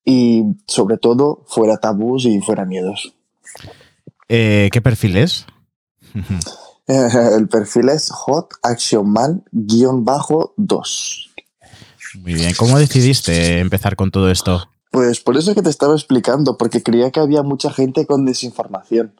y 0.03 0.43
sobre 0.67 0.97
todo 0.97 1.43
fuera 1.47 1.77
tabús 1.77 2.25
y 2.25 2.39
fuera 2.41 2.65
miedos. 2.65 3.13
Eh, 4.27 4.69
¿Qué 4.71 4.81
perfil 4.81 5.17
es? 5.17 5.45
El 6.87 7.47
perfil 7.47 7.89
es 7.89 8.11
Hot 8.11 8.53
Action 8.61 9.11
Man-2. 9.11 11.25
Muy 12.21 12.33
bien. 12.33 12.53
¿Cómo 12.57 12.79
decidiste 12.79 13.59
empezar 13.59 13.95
con 13.95 14.11
todo 14.11 14.29
esto? 14.29 14.69
Pues 14.95 15.19
por 15.19 15.35
eso 15.35 15.53
que 15.53 15.61
te 15.61 15.69
estaba 15.69 15.93
explicando, 15.93 16.57
porque 16.57 16.81
creía 16.81 17.11
que 17.11 17.19
había 17.19 17.43
mucha 17.43 17.69
gente 17.69 18.05
con 18.05 18.23
desinformación. 18.23 19.13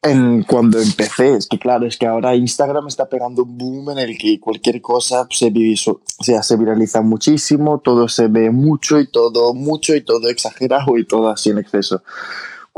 En, 0.00 0.44
cuando 0.44 0.78
empecé, 0.78 1.34
es 1.34 1.48
que 1.48 1.58
claro, 1.58 1.84
es 1.84 1.96
que 1.96 2.06
ahora 2.06 2.36
Instagram 2.36 2.86
está 2.86 3.08
pegando 3.08 3.42
un 3.42 3.58
boom 3.58 3.90
en 3.90 3.98
el 3.98 4.16
que 4.16 4.38
cualquier 4.38 4.80
cosa 4.80 5.26
se, 5.28 5.52
o 5.88 6.22
sea, 6.22 6.44
se 6.44 6.56
viraliza 6.56 7.00
muchísimo, 7.00 7.80
todo 7.80 8.06
se 8.06 8.28
ve 8.28 8.52
mucho 8.52 9.00
y 9.00 9.10
todo 9.10 9.52
mucho 9.52 9.96
y 9.96 10.04
todo 10.04 10.28
exagerado 10.28 10.96
y 10.96 11.04
todo 11.04 11.28
así 11.28 11.50
en 11.50 11.58
exceso. 11.58 12.04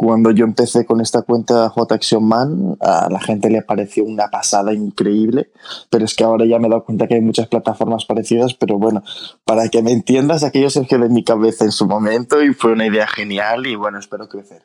Cuando 0.00 0.30
yo 0.30 0.44
empecé 0.44 0.86
con 0.86 1.00
esta 1.00 1.22
cuenta 1.22 1.68
Hot 1.70 1.90
Action 1.90 2.22
Man, 2.22 2.76
a 2.78 3.08
la 3.10 3.18
gente 3.18 3.50
le 3.50 3.62
pareció 3.62 4.04
una 4.04 4.28
pasada 4.28 4.72
increíble, 4.72 5.50
pero 5.90 6.04
es 6.04 6.14
que 6.14 6.22
ahora 6.22 6.46
ya 6.46 6.60
me 6.60 6.68
he 6.68 6.70
dado 6.70 6.84
cuenta 6.84 7.08
que 7.08 7.16
hay 7.16 7.20
muchas 7.20 7.48
plataformas 7.48 8.04
parecidas, 8.04 8.54
pero 8.54 8.78
bueno, 8.78 9.02
para 9.44 9.68
que 9.68 9.82
me 9.82 9.90
entiendas, 9.90 10.44
aquello 10.44 10.68
quedó 10.88 11.04
en 11.04 11.12
mi 11.12 11.24
cabeza 11.24 11.64
en 11.64 11.72
su 11.72 11.88
momento 11.88 12.44
y 12.44 12.54
fue 12.54 12.74
una 12.74 12.86
idea 12.86 13.08
genial 13.08 13.66
y 13.66 13.74
bueno, 13.74 13.98
espero 13.98 14.28
crecer. 14.28 14.62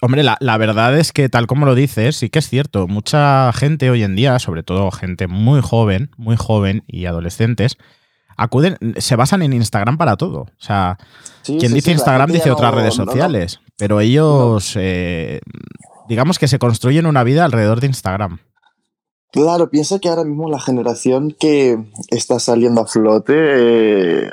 Hombre, 0.00 0.22
la, 0.22 0.38
la, 0.40 0.56
verdad 0.56 0.98
es 0.98 1.12
que 1.12 1.28
tal 1.28 1.46
como 1.46 1.66
lo 1.66 1.74
dices, 1.74 2.16
sí 2.16 2.30
que 2.30 2.38
es 2.38 2.48
cierto. 2.48 2.88
Mucha 2.88 3.52
gente 3.52 3.90
hoy 3.90 4.02
en 4.02 4.16
día, 4.16 4.38
sobre 4.38 4.62
todo 4.62 4.90
gente 4.90 5.26
muy 5.26 5.60
joven, 5.60 6.12
muy 6.16 6.36
joven 6.36 6.82
y 6.86 7.04
adolescentes, 7.04 7.76
acuden, 8.36 8.78
se 8.96 9.16
basan 9.16 9.42
en 9.42 9.52
Instagram 9.52 9.98
para 9.98 10.16
todo. 10.16 10.40
O 10.42 10.48
sea, 10.58 10.98
quien 11.44 11.74
dice 11.74 11.92
Instagram 11.92 12.30
dice 12.30 12.50
otras 12.50 12.74
redes 12.74 12.94
sociales, 12.94 13.60
pero 13.76 14.00
ellos, 14.00 14.74
eh, 14.76 15.40
digamos 16.08 16.38
que 16.38 16.48
se 16.48 16.58
construyen 16.58 17.06
una 17.06 17.24
vida 17.24 17.44
alrededor 17.44 17.80
de 17.80 17.88
Instagram. 17.88 18.40
Claro, 19.32 19.70
piensa 19.70 19.98
que 19.98 20.10
ahora 20.10 20.24
mismo 20.24 20.50
la 20.50 20.60
generación 20.60 21.34
que 21.38 21.78
está 22.08 22.38
saliendo 22.38 22.82
a 22.82 22.86
flote, 22.86 23.34
eh, 23.34 24.30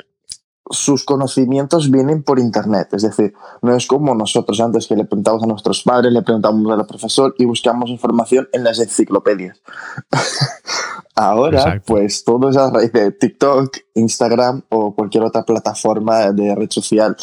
sus 0.70 1.04
conocimientos 1.04 1.90
vienen 1.90 2.22
por 2.22 2.38
internet, 2.38 2.88
es 2.92 3.02
decir, 3.02 3.32
no 3.62 3.74
es 3.74 3.86
como 3.86 4.14
nosotros 4.14 4.60
antes 4.60 4.86
que 4.86 4.94
le 4.94 5.04
preguntamos 5.04 5.42
a 5.42 5.46
nuestros 5.46 5.82
padres, 5.82 6.12
le 6.12 6.22
preguntamos 6.22 6.70
al 6.70 6.86
profesor 6.86 7.34
y 7.38 7.44
buscamos 7.44 7.90
información 7.90 8.48
en 8.52 8.62
las 8.62 8.78
enciclopedias. 8.78 9.60
Ahora, 11.16 11.82
pues 11.84 12.24
todo 12.24 12.50
es 12.50 12.56
a 12.56 12.70
raíz 12.70 12.92
de 12.92 13.10
TikTok, 13.12 13.76
Instagram 13.94 14.62
o 14.68 14.94
cualquier 14.94 15.24
otra 15.24 15.42
plataforma 15.44 16.30
de 16.32 16.54
red 16.54 16.70
social. 16.70 17.16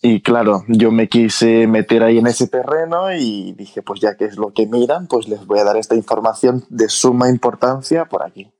Y 0.00 0.20
claro, 0.20 0.64
yo 0.66 0.90
me 0.90 1.08
quise 1.08 1.66
meter 1.66 2.02
ahí 2.02 2.18
en 2.18 2.26
ese 2.26 2.48
terreno 2.48 3.12
y 3.12 3.52
dije, 3.52 3.82
pues 3.82 4.00
ya 4.00 4.16
que 4.16 4.24
es 4.24 4.36
lo 4.36 4.52
que 4.52 4.66
miran, 4.66 5.06
pues 5.06 5.28
les 5.28 5.46
voy 5.46 5.60
a 5.60 5.64
dar 5.64 5.76
esta 5.76 5.94
información 5.94 6.64
de 6.70 6.88
suma 6.88 7.28
importancia 7.28 8.06
por 8.06 8.24
aquí. 8.24 8.50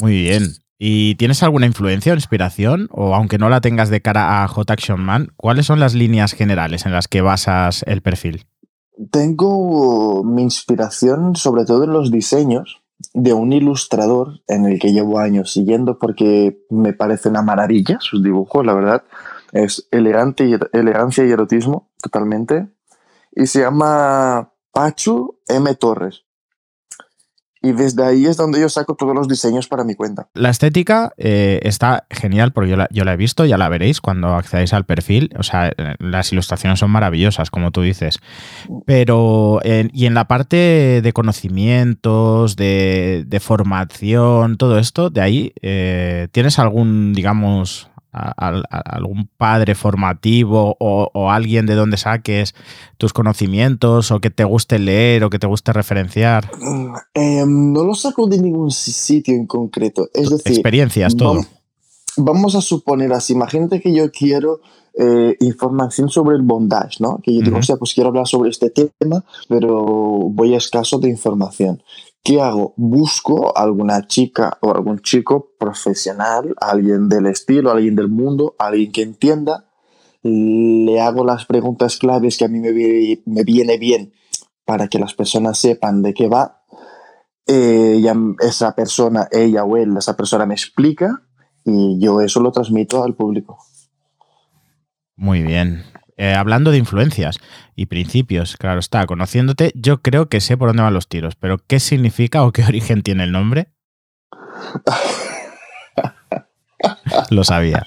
Muy 0.00 0.12
bien. 0.22 0.56
¿Y 0.78 1.14
tienes 1.14 1.42
alguna 1.42 1.66
influencia 1.66 2.12
o 2.12 2.16
inspiración? 2.16 2.88
O 2.90 3.14
aunque 3.14 3.38
no 3.38 3.48
la 3.48 3.60
tengas 3.60 3.88
de 3.88 4.02
cara 4.02 4.42
a 4.42 4.48
Hot 4.48 4.70
Action 4.70 5.00
Man, 5.00 5.32
¿cuáles 5.36 5.66
son 5.66 5.78
las 5.78 5.94
líneas 5.94 6.32
generales 6.32 6.86
en 6.86 6.92
las 6.92 7.06
que 7.06 7.20
basas 7.20 7.84
el 7.86 8.02
perfil? 8.02 8.46
Tengo 9.10 10.24
mi 10.24 10.42
inspiración 10.42 11.36
sobre 11.36 11.64
todo 11.64 11.84
en 11.84 11.92
los 11.92 12.10
diseños 12.10 12.82
de 13.16 13.32
un 13.32 13.54
ilustrador 13.54 14.42
en 14.46 14.66
el 14.66 14.78
que 14.78 14.92
llevo 14.92 15.18
años 15.18 15.50
siguiendo 15.50 15.98
porque 15.98 16.60
me 16.68 16.92
parece 16.92 17.30
una 17.30 17.40
maravilla 17.40 17.96
sus 17.98 18.22
dibujos, 18.22 18.64
la 18.66 18.74
verdad. 18.74 19.04
Es 19.52 19.88
elegante 19.90 20.44
y, 20.44 20.54
elegancia 20.74 21.24
y 21.24 21.30
erotismo 21.30 21.88
totalmente. 22.02 22.68
Y 23.32 23.46
se 23.46 23.60
llama 23.60 24.52
Pachu 24.70 25.38
M. 25.48 25.74
Torres. 25.76 26.25
Y 27.66 27.72
desde 27.72 28.04
ahí 28.04 28.26
es 28.26 28.36
donde 28.36 28.60
yo 28.60 28.68
saco 28.68 28.94
todos 28.94 29.12
los 29.12 29.26
diseños 29.26 29.66
para 29.66 29.82
mi 29.82 29.96
cuenta. 29.96 30.28
La 30.34 30.50
estética 30.50 31.12
eh, 31.16 31.58
está 31.64 32.06
genial 32.10 32.52
porque 32.52 32.70
yo 32.70 32.76
la, 32.76 32.86
yo 32.92 33.04
la, 33.04 33.14
he 33.14 33.16
visto, 33.16 33.44
ya 33.44 33.58
la 33.58 33.68
veréis 33.68 34.00
cuando 34.00 34.36
accedáis 34.36 34.72
al 34.72 34.84
perfil. 34.84 35.30
O 35.36 35.42
sea, 35.42 35.72
las 35.98 36.32
ilustraciones 36.32 36.78
son 36.78 36.92
maravillosas, 36.92 37.50
como 37.50 37.72
tú 37.72 37.82
dices. 37.82 38.20
Pero, 38.84 39.58
y 39.64 40.06
en 40.06 40.14
la 40.14 40.28
parte 40.28 41.00
de 41.02 41.12
conocimientos, 41.12 42.54
de, 42.54 43.40
formación, 43.42 44.58
todo 44.58 44.78
esto, 44.78 45.10
de 45.10 45.20
ahí, 45.20 45.52
eh, 45.60 46.28
¿tienes 46.30 46.60
algún, 46.60 47.14
digamos, 47.14 47.90
algún 48.16 49.28
padre 49.36 49.74
formativo 49.74 50.76
o, 50.78 51.30
alguien 51.30 51.66
de 51.66 51.74
donde 51.74 51.96
saques 51.96 52.54
tus 52.96 53.12
conocimientos 53.12 54.10
o 54.10 54.20
que 54.20 54.30
te 54.30 54.44
guste 54.44 54.78
leer 54.78 55.24
o 55.24 55.30
que 55.30 55.38
te 55.38 55.46
guste 55.46 55.72
referenciar? 55.72 56.50
Mm, 56.60 56.94
em, 57.14 57.72
no 57.72 57.84
lo 57.84 57.94
saco 57.94 58.26
de 58.26 58.38
ningún 58.38 58.70
sitio 58.70 59.34
en 59.34 59.46
concreto. 59.46 60.08
Es 60.14 60.30
decir, 60.30 60.52
experiencias, 60.52 61.16
todo. 61.16 61.44
Vamos, 62.18 62.54
a 62.54 62.62
suponer 62.62 63.12
así, 63.12 63.34
imagínate 63.34 63.80
que 63.80 63.92
yo 63.92 64.10
quiero 64.10 64.60
eh, 64.98 65.36
información 65.40 66.08
sobre 66.08 66.36
el 66.36 66.42
bondage, 66.42 66.96
¿no? 67.00 67.20
Que 67.22 67.34
yo 67.34 67.42
digo, 67.42 67.58
o 67.58 67.62
sea, 67.62 67.76
pues 67.76 67.92
quiero 67.92 68.08
hablar 68.08 68.26
sobre 68.26 68.48
este 68.48 68.70
tema, 68.70 69.22
pero 69.46 69.74
voy 70.30 70.54
a 70.54 70.56
escaso 70.56 70.98
de 70.98 71.10
información. 71.10 71.82
¿Qué 72.26 72.40
hago? 72.40 72.74
Busco 72.76 73.56
alguna 73.56 74.08
chica 74.08 74.58
o 74.60 74.74
algún 74.74 74.98
chico 74.98 75.52
profesional, 75.60 76.56
alguien 76.60 77.08
del 77.08 77.26
estilo, 77.26 77.70
alguien 77.70 77.94
del 77.94 78.08
mundo, 78.08 78.56
alguien 78.58 78.90
que 78.90 79.02
entienda, 79.02 79.70
le 80.24 81.00
hago 81.00 81.24
las 81.24 81.46
preguntas 81.46 81.98
claves 81.98 82.36
que 82.36 82.44
a 82.44 82.48
mí 82.48 82.58
me, 82.58 82.72
me 83.26 83.44
viene 83.44 83.78
bien 83.78 84.12
para 84.64 84.88
que 84.88 84.98
las 84.98 85.14
personas 85.14 85.56
sepan 85.56 86.02
de 86.02 86.14
qué 86.14 86.26
va. 86.26 86.64
Eh, 87.46 88.02
esa 88.40 88.74
persona, 88.74 89.28
ella 89.30 89.62
o 89.62 89.76
él, 89.76 89.96
esa 89.96 90.16
persona 90.16 90.46
me 90.46 90.54
explica 90.54 91.22
y 91.64 92.00
yo 92.00 92.20
eso 92.20 92.40
lo 92.40 92.50
transmito 92.50 93.04
al 93.04 93.14
público. 93.14 93.56
Muy 95.14 95.42
bien. 95.42 95.84
Eh, 96.18 96.32
hablando 96.32 96.70
de 96.70 96.78
influencias 96.78 97.38
y 97.74 97.86
principios, 97.86 98.56
claro 98.56 98.80
está, 98.80 99.04
conociéndote, 99.06 99.72
yo 99.74 100.00
creo 100.00 100.28
que 100.28 100.40
sé 100.40 100.56
por 100.56 100.68
dónde 100.68 100.82
van 100.82 100.94
los 100.94 101.08
tiros, 101.08 101.34
pero 101.36 101.58
¿qué 101.58 101.78
significa 101.78 102.44
o 102.44 102.52
qué 102.52 102.64
origen 102.68 103.02
tiene 103.02 103.24
el 103.24 103.32
nombre? 103.32 103.68
Lo 107.30 107.44
sabía. 107.44 107.86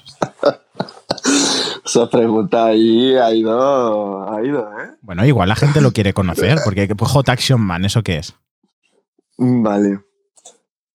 Esa 1.84 2.08
pregunta 2.08 2.66
ahí 2.66 3.16
ha 3.16 3.34
ido, 3.34 4.32
ha 4.32 4.44
ido, 4.44 4.60
¿eh? 4.80 4.90
Bueno, 5.00 5.26
igual 5.26 5.48
la 5.48 5.56
gente 5.56 5.80
lo 5.80 5.92
quiere 5.92 6.12
conocer, 6.12 6.58
porque 6.64 6.86
pues, 6.94 7.10
Hot 7.10 7.28
Action 7.28 7.60
Man, 7.60 7.84
¿eso 7.84 8.02
qué 8.02 8.18
es? 8.18 8.34
Vale. 9.36 10.00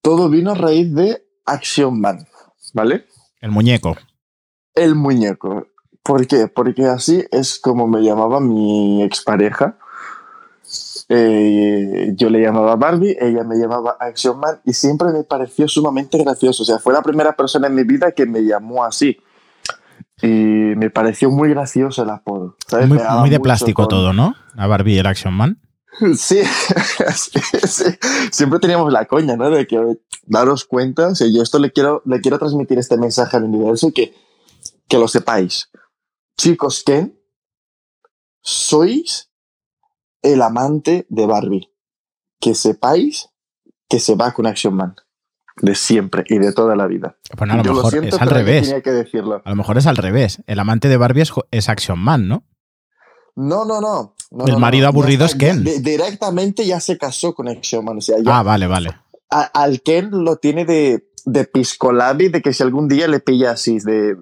Todo 0.02 0.30
vino 0.30 0.52
a 0.52 0.56
raíz 0.56 0.94
de 0.94 1.26
Action 1.46 2.00
Man, 2.00 2.26
¿vale? 2.74 3.08
El 3.42 3.52
muñeco. 3.52 3.98
El 4.74 4.96
muñeco. 4.96 5.68
¿Por 6.06 6.28
qué? 6.28 6.48
Porque 6.48 6.86
así 6.86 7.26
es 7.32 7.58
como 7.58 7.88
me 7.88 8.04
llamaba 8.04 8.40
mi 8.40 9.02
expareja. 9.02 9.76
Eh, 11.10 12.14
yo 12.16 12.30
le 12.30 12.42
llamaba 12.42 12.76
Barbie, 12.76 13.18
ella 13.20 13.44
me 13.44 13.56
llamaba 13.56 13.98
Action 14.00 14.40
Man 14.40 14.62
y 14.66 14.74
siempre 14.74 15.10
me 15.10 15.24
pareció 15.24 15.68
sumamente 15.68 16.20
gracioso. 16.20 16.62
O 16.62 16.66
sea, 16.66 16.78
fue 16.78 16.94
la 16.94 17.02
primera 17.02 17.36
persona 17.36 17.66
en 17.66 17.74
mi 17.74 17.84
vida 17.84 18.12
que 18.12 18.28
me 18.28 18.42
llamó 18.44 18.84
así. 18.84 19.18
Y 20.22 20.28
me 20.28 20.92
pareció 20.92 21.32
muy 21.32 21.50
gracioso 21.50 22.04
el 22.04 22.12
apodo. 22.12 22.56
Muy, 22.88 23.32
de 23.32 23.40
plástico 23.40 23.88
todo, 23.88 24.14
¿no? 24.14 24.36
A 24.56 24.68
Barbie 24.68 24.94
y 24.94 25.00
el 25.00 25.08
Action 25.08 25.34
Man. 25.34 25.60
Sí, 26.18 26.42
sí, 27.16 27.86
siempre 28.30 28.60
teníamos 28.60 28.92
la 28.92 29.06
coña, 29.06 29.38
¿no? 29.38 29.50
De 29.50 29.66
que 29.66 29.80
daros 30.26 30.66
cuenta, 30.66 31.08
o 31.08 31.16
sea, 31.16 31.26
yo 31.34 31.42
esto 31.42 31.58
le 31.58 31.72
quiero, 31.72 32.02
le 32.06 32.20
quiero 32.20 32.38
transmitir 32.38 32.78
este 32.78 32.98
mensaje 32.98 33.38
al 33.38 33.46
universo 33.46 33.88
y 33.88 33.94
que, 33.94 34.14
que 34.90 34.98
lo 34.98 35.08
sepáis 35.08 35.70
chicos 36.38 36.84
que 36.84 37.16
sois 38.42 39.32
el 40.22 40.42
amante 40.42 41.06
de 41.10 41.26
Barbie. 41.26 41.72
Que 42.40 42.54
sepáis 42.54 43.30
que 43.90 44.00
se 44.00 44.16
va 44.16 44.34
con 44.34 44.46
Action 44.46 44.76
Man. 44.76 44.96
De 45.58 45.74
siempre 45.74 46.26
y 46.28 46.38
de 46.38 46.52
toda 46.52 46.76
la 46.76 46.86
vida. 46.86 47.18
Bueno, 47.38 47.54
a 47.54 47.58
lo 47.58 47.74
mejor 47.74 48.06
es 48.06 48.22
al 48.22 48.30
revés. 48.30 48.74
A 48.74 49.50
lo 49.50 49.56
mejor 49.56 49.78
es 49.78 49.88
al 49.88 49.96
revés. 49.96 50.44
El 50.48 50.60
amante 50.60 50.90
de 50.90 50.98
Barbie 50.98 51.24
es, 51.52 51.70
Action 51.70 51.98
Man, 51.98 52.28
¿no? 52.28 52.46
No, 53.38 53.64
no, 53.64 53.80
no. 53.80 54.16
el 54.46 54.58
marido 54.58 54.88
aburrido 54.88 55.26
es 55.26 55.36
Ken. 55.36 55.64
directamente 55.64 56.66
ya 56.66 56.80
se 56.80 56.98
casó 56.98 57.34
con 57.34 57.48
Action 57.48 57.86
Man. 57.86 58.00
ah, 58.28 58.44
vale, 58.44 58.68
vale. 58.68 58.98
al 59.30 59.82
Ken 59.82 60.10
lo 60.12 60.38
tiene 60.38 60.66
de, 60.66 61.10
de 61.26 61.46
piscolabi, 61.46 62.28
de 62.28 62.42
que 62.42 62.54
si 62.54 62.62
algún 62.62 62.90
día 62.90 63.08
le 63.08 63.22
pilla 63.22 63.52
así, 63.52 63.80
de 63.80 64.14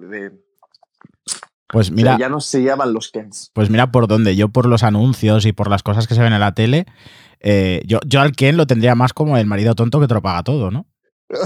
pues 1.74 1.90
mira. 1.90 2.16
ya 2.16 2.28
no 2.28 2.40
se 2.40 2.62
llaman 2.62 2.92
los 2.92 3.10
Kens. 3.10 3.50
Pues 3.52 3.68
mira 3.68 3.90
por 3.90 4.06
dónde. 4.06 4.36
Yo, 4.36 4.48
por 4.48 4.66
los 4.66 4.84
anuncios 4.84 5.44
y 5.44 5.52
por 5.52 5.68
las 5.68 5.82
cosas 5.82 6.06
que 6.06 6.14
se 6.14 6.22
ven 6.22 6.32
en 6.32 6.38
la 6.38 6.54
tele, 6.54 6.86
eh, 7.40 7.82
yo, 7.84 7.98
yo 8.06 8.20
al 8.20 8.30
Ken 8.30 8.56
lo 8.56 8.68
tendría 8.68 8.94
más 8.94 9.12
como 9.12 9.36
el 9.36 9.46
marido 9.46 9.74
tonto 9.74 9.98
que 9.98 10.06
te 10.06 10.14
lo 10.14 10.22
paga 10.22 10.44
todo, 10.44 10.70
¿no? 10.70 10.86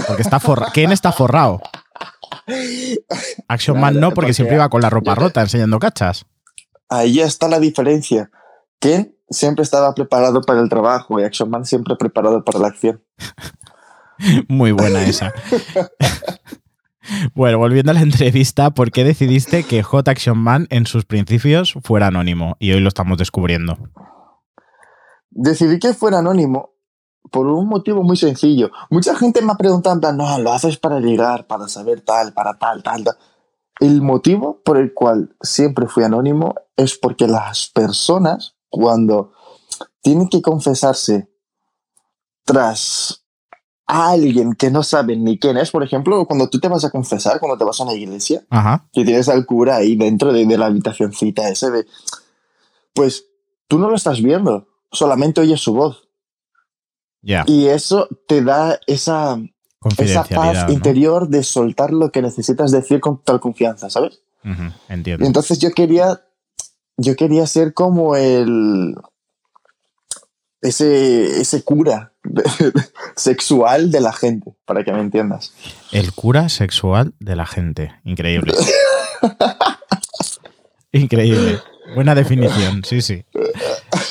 Porque 0.07 0.21
está 0.21 0.39
forrado. 0.39 0.71
Ken 0.73 0.91
está 0.91 1.11
forrado. 1.11 1.61
Action 3.47 3.79
Man 3.79 3.99
no, 3.99 4.11
porque, 4.11 4.33
siempre 4.35 4.55
iba 4.55 4.69
con 4.69 4.81
la 4.81 4.91
ropa 4.91 5.15
rota 5.15 5.41
enseñando 5.41 5.79
cachas. 5.79 6.27
Ahí 6.89 7.19
está 7.19 7.47
la 7.47 7.59
diferencia. 7.59 8.29
Ken 8.79 9.15
siempre 9.31 9.63
estaba 9.63 9.95
preparado 9.95 10.41
para 10.41 10.61
el 10.61 10.69
trabajo 10.69 11.19
y 11.19 11.23
Action 11.23 11.49
Man 11.49 11.65
siempre 11.65 11.95
preparado 11.95 12.43
para 12.43 12.59
la 12.59 12.67
acción. 12.67 13.03
Muy 14.47 14.73
buena 14.73 15.03
esa. 15.03 15.33
bueno, 17.33 17.57
volviendo 17.57 17.91
a 17.91 17.93
la 17.93 18.01
entrevista, 18.03 18.71
¿por 18.71 18.91
qué 18.91 19.03
decidiste 19.03 19.63
que 19.63 19.83
Hot 19.83 20.07
Action 20.07 20.37
Man 20.37 20.67
en 20.69 20.85
sus 20.85 21.05
principios 21.05 21.73
fuera 21.83 22.07
anónimo? 22.07 22.55
Y 22.59 22.71
hoy 22.71 22.79
lo 22.79 22.89
estamos 22.89 23.17
descubriendo. 23.17 23.77
Decidí 25.29 25.79
que 25.79 25.93
fuera 25.93 26.19
anónimo 26.19 26.73
por 27.31 27.47
un 27.47 27.67
motivo 27.67 28.03
muy 28.03 28.17
sencillo. 28.17 28.71
Mucha 28.89 29.15
gente 29.15 29.41
me 29.41 29.51
ha 29.51 29.55
preguntado, 29.55 29.95
en 29.95 30.01
plan, 30.01 30.17
no, 30.17 30.39
lo 30.39 30.51
haces 30.51 30.77
para 30.77 30.99
ligar, 30.99 31.47
para 31.47 31.67
saber 31.67 32.01
tal, 32.01 32.33
para 32.33 32.57
tal, 32.57 32.81
tal, 32.83 33.03
tal. 33.03 33.17
El 33.79 34.01
motivo 34.01 34.61
por 34.63 34.77
el 34.77 34.93
cual 34.93 35.35
siempre 35.41 35.87
fui 35.87 36.03
anónimo 36.03 36.55
es 36.75 36.97
porque 36.97 37.27
las 37.27 37.67
personas, 37.67 38.55
cuando 38.69 39.31
tienen 40.01 40.27
que 40.27 40.41
confesarse 40.41 41.29
tras 42.43 43.18
alguien 43.89 44.53
que 44.53 44.69
no 44.69 44.83
saben 44.83 45.23
ni 45.23 45.39
quién 45.39 45.57
es, 45.57 45.71
por 45.71 45.83
ejemplo, 45.83 46.23
cuando 46.25 46.47
tú 46.47 46.59
te 46.59 46.67
vas 46.67 46.85
a 46.85 46.91
confesar, 46.91 47.39
cuando 47.39 47.57
te 47.57 47.63
vas 47.63 47.79
a 47.79 47.83
una 47.83 47.93
iglesia, 47.93 48.43
que 48.93 49.03
tienes 49.03 49.27
al 49.29 49.47
cura 49.47 49.77
ahí 49.77 49.95
dentro 49.95 50.31
de, 50.31 50.45
de 50.45 50.57
la 50.57 50.67
habitacióncita 50.67 51.49
ese 51.49 51.71
de... 51.71 51.87
Pues 52.93 53.25
tú 53.67 53.79
no 53.79 53.89
lo 53.89 53.95
estás 53.95 54.21
viendo, 54.21 54.67
solamente 54.91 55.41
oyes 55.41 55.59
su 55.59 55.73
voz. 55.73 56.07
Y 57.47 57.65
eso 57.65 58.07
te 58.27 58.43
da 58.43 58.79
esa, 58.85 59.39
esa 59.97 60.23
paz 60.23 60.69
interior 60.69 61.27
de 61.27 61.43
soltar 61.43 61.91
lo 61.91 62.11
que 62.11 62.21
necesitas 62.21 62.71
decir 62.71 62.99
con 62.99 63.17
total 63.17 63.39
confianza, 63.39 63.89
¿sabes? 63.89 64.21
entiendo. 64.87 65.25
entonces 65.25 65.59
yo 65.59 65.71
quería, 65.71 66.21
yo 66.95 67.15
quería 67.15 67.45
ser 67.45 67.73
como 67.73 68.15
el, 68.15 68.95
ese, 70.61 71.41
ese 71.41 71.63
cura 71.63 72.13
sexual 73.15 73.91
de 73.91 74.01
la 74.01 74.13
gente, 74.13 74.55
para 74.65 74.83
que 74.83 74.91
me 74.91 75.01
entiendas. 75.01 75.53
El 75.91 76.13
cura 76.13 76.49
sexual 76.49 77.13
de 77.19 77.35
la 77.35 77.45
gente. 77.45 77.93
Increíble. 78.03 78.53
Increíble. 80.91 81.59
Buena 81.95 82.15
definición, 82.15 82.83
sí, 82.83 83.01
sí. 83.01 83.25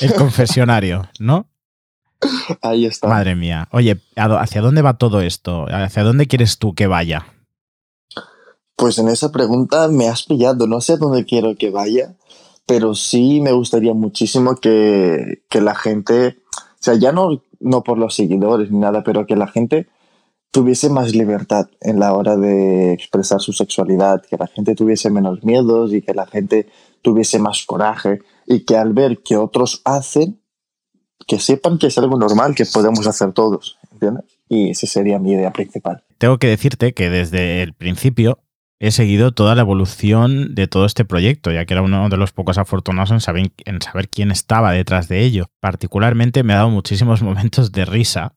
El 0.01 0.13
confesionario, 0.13 1.09
¿no? 1.19 1.47
Ahí 2.61 2.85
está. 2.85 3.07
Madre 3.07 3.35
mía. 3.35 3.69
Oye, 3.71 4.01
¿hacia 4.15 4.61
dónde 4.61 4.81
va 4.81 4.97
todo 4.97 5.21
esto? 5.21 5.65
¿Hacia 5.69 6.03
dónde 6.03 6.27
quieres 6.27 6.57
tú 6.57 6.73
que 6.73 6.87
vaya? 6.87 7.25
Pues 8.75 8.97
en 8.97 9.07
esa 9.09 9.31
pregunta 9.31 9.87
me 9.87 10.07
has 10.07 10.23
pillado. 10.23 10.67
No 10.67 10.81
sé 10.81 10.97
dónde 10.97 11.25
quiero 11.25 11.55
que 11.55 11.69
vaya, 11.69 12.15
pero 12.69 12.93
sí 12.93 13.41
me 13.41 13.51
gustaría 13.51 13.95
muchísimo 13.95 14.55
que, 14.55 15.41
que 15.49 15.59
la 15.59 15.73
gente, 15.73 16.37
o 16.53 16.77
sea, 16.79 16.93
ya 16.93 17.11
no, 17.11 17.41
no 17.59 17.81
por 17.81 17.97
los 17.97 18.13
seguidores 18.13 18.69
ni 18.69 18.77
nada, 18.77 19.03
pero 19.03 19.25
que 19.25 19.35
la 19.35 19.47
gente 19.47 19.87
tuviese 20.51 20.91
más 20.91 21.15
libertad 21.15 21.67
en 21.81 21.99
la 21.99 22.13
hora 22.13 22.37
de 22.37 22.93
expresar 22.93 23.41
su 23.41 23.53
sexualidad, 23.53 24.21
que 24.21 24.37
la 24.37 24.45
gente 24.45 24.75
tuviese 24.75 25.09
menos 25.09 25.43
miedos 25.43 25.91
y 25.93 26.03
que 26.03 26.13
la 26.13 26.27
gente 26.27 26.67
tuviese 27.01 27.39
más 27.39 27.65
coraje 27.65 28.19
y 28.45 28.65
que 28.65 28.77
al 28.77 28.93
ver 28.93 29.23
que 29.23 29.35
otros 29.35 29.81
hacen, 29.83 30.39
que 31.25 31.39
sepan 31.39 31.79
que 31.79 31.87
es 31.87 31.97
algo 31.97 32.19
normal 32.19 32.53
que 32.53 32.65
podemos 32.71 33.07
hacer 33.07 33.33
todos, 33.33 33.79
¿entiendes? 33.91 34.25
Y 34.47 34.69
esa 34.69 34.85
sería 34.85 35.17
mi 35.17 35.31
idea 35.31 35.51
principal. 35.51 36.03
Tengo 36.19 36.37
que 36.37 36.47
decirte 36.47 36.93
que 36.93 37.09
desde 37.09 37.63
el 37.63 37.73
principio 37.73 38.37
he 38.79 38.91
seguido 38.91 39.33
toda 39.33 39.55
la 39.55 39.61
evolución 39.61 40.55
de 40.55 40.67
todo 40.67 40.85
este 40.85 41.03
proyecto, 41.03 41.51
ya 41.51 41.65
que 41.65 41.73
era 41.73 41.81
uno 41.81 42.07
de 42.07 42.15
los 42.15 42.31
pocos 42.31 42.57
afortunados 42.57 43.11
en 43.11 43.19
saber, 43.19 43.51
en 43.65 43.81
saber 43.81 44.07
quién 44.07 44.31
estaba 44.31 44.71
detrás 44.71 45.09
de 45.09 45.23
ello. 45.23 45.49
Particularmente 45.59 46.43
me 46.43 46.53
ha 46.53 46.57
dado 46.57 46.69
muchísimos 46.69 47.21
momentos 47.23 47.73
de 47.73 47.83
risa, 47.83 48.33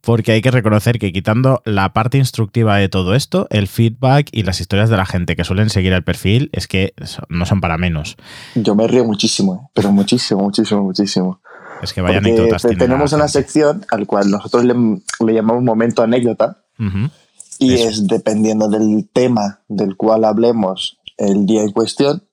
porque 0.00 0.32
hay 0.32 0.40
que 0.40 0.52
reconocer 0.52 1.00
que 1.00 1.12
quitando 1.12 1.62
la 1.64 1.92
parte 1.92 2.18
instructiva 2.18 2.76
de 2.76 2.88
todo 2.88 3.14
esto, 3.14 3.48
el 3.50 3.66
feedback 3.66 4.28
y 4.30 4.44
las 4.44 4.60
historias 4.60 4.88
de 4.88 4.96
la 4.96 5.06
gente 5.06 5.34
que 5.34 5.44
suelen 5.44 5.68
seguir 5.68 5.92
el 5.92 6.04
perfil 6.04 6.48
es 6.52 6.68
que 6.68 6.94
no 7.28 7.44
son 7.44 7.60
para 7.60 7.76
menos. 7.76 8.16
Yo 8.54 8.76
me 8.76 8.86
río 8.86 9.04
muchísimo, 9.04 9.54
¿eh? 9.54 9.70
pero 9.74 9.90
muchísimo, 9.90 10.42
muchísimo, 10.42 10.82
muchísimo. 10.82 11.40
Es 11.82 11.92
que 11.92 12.00
vaya 12.00 12.18
anécdotas. 12.18 12.62
Tenemos 12.62 13.12
una 13.12 13.26
sección 13.26 13.84
al 13.90 14.06
cual 14.06 14.30
nosotros 14.30 14.64
le, 14.64 15.34
llamamos 15.34 15.64
momento 15.64 16.02
anécdota. 16.02 16.58
Y 17.62 17.74
es 17.74 18.06
dependiendo 18.06 18.68
del 18.68 19.08
tema 19.12 19.62
del 19.68 19.96
cual 19.96 20.24
hablemos 20.24 20.98
el 21.16 21.46
día 21.46 21.62
en 21.62 21.72
cuestión. 21.72 22.24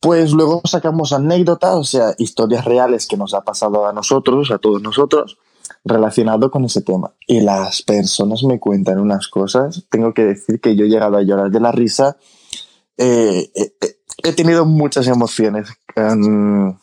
Pues 0.00 0.32
luego 0.32 0.62
sacamos 0.64 1.12
anécdotas, 1.12 1.74
o 1.74 1.84
sea, 1.84 2.14
historias 2.18 2.64
reales 2.64 3.06
que 3.06 3.16
nos 3.16 3.34
ha 3.34 3.42
pasado 3.42 3.86
a 3.86 3.92
nosotros, 3.92 4.50
a 4.50 4.58
todos 4.58 4.80
nosotros, 4.80 5.38
relacionado 5.84 6.50
con 6.50 6.64
ese 6.64 6.82
tema. 6.82 7.12
Y 7.26 7.40
las 7.40 7.82
personas 7.82 8.44
me 8.44 8.60
cuentan 8.60 9.00
unas 9.00 9.28
cosas. 9.28 9.86
Tengo 9.90 10.14
que 10.14 10.24
decir 10.24 10.60
que 10.60 10.76
yo 10.76 10.84
he 10.84 10.88
llegado 10.88 11.16
a 11.16 11.22
llorar 11.22 11.50
de 11.50 11.60
la 11.60 11.72
risa. 11.72 12.16
Eh, 12.96 13.50
eh, 13.54 13.74
eh, 13.80 13.98
he 14.22 14.32
tenido 14.32 14.64
muchas 14.64 15.08
emociones 15.08 15.68
en 15.96 16.78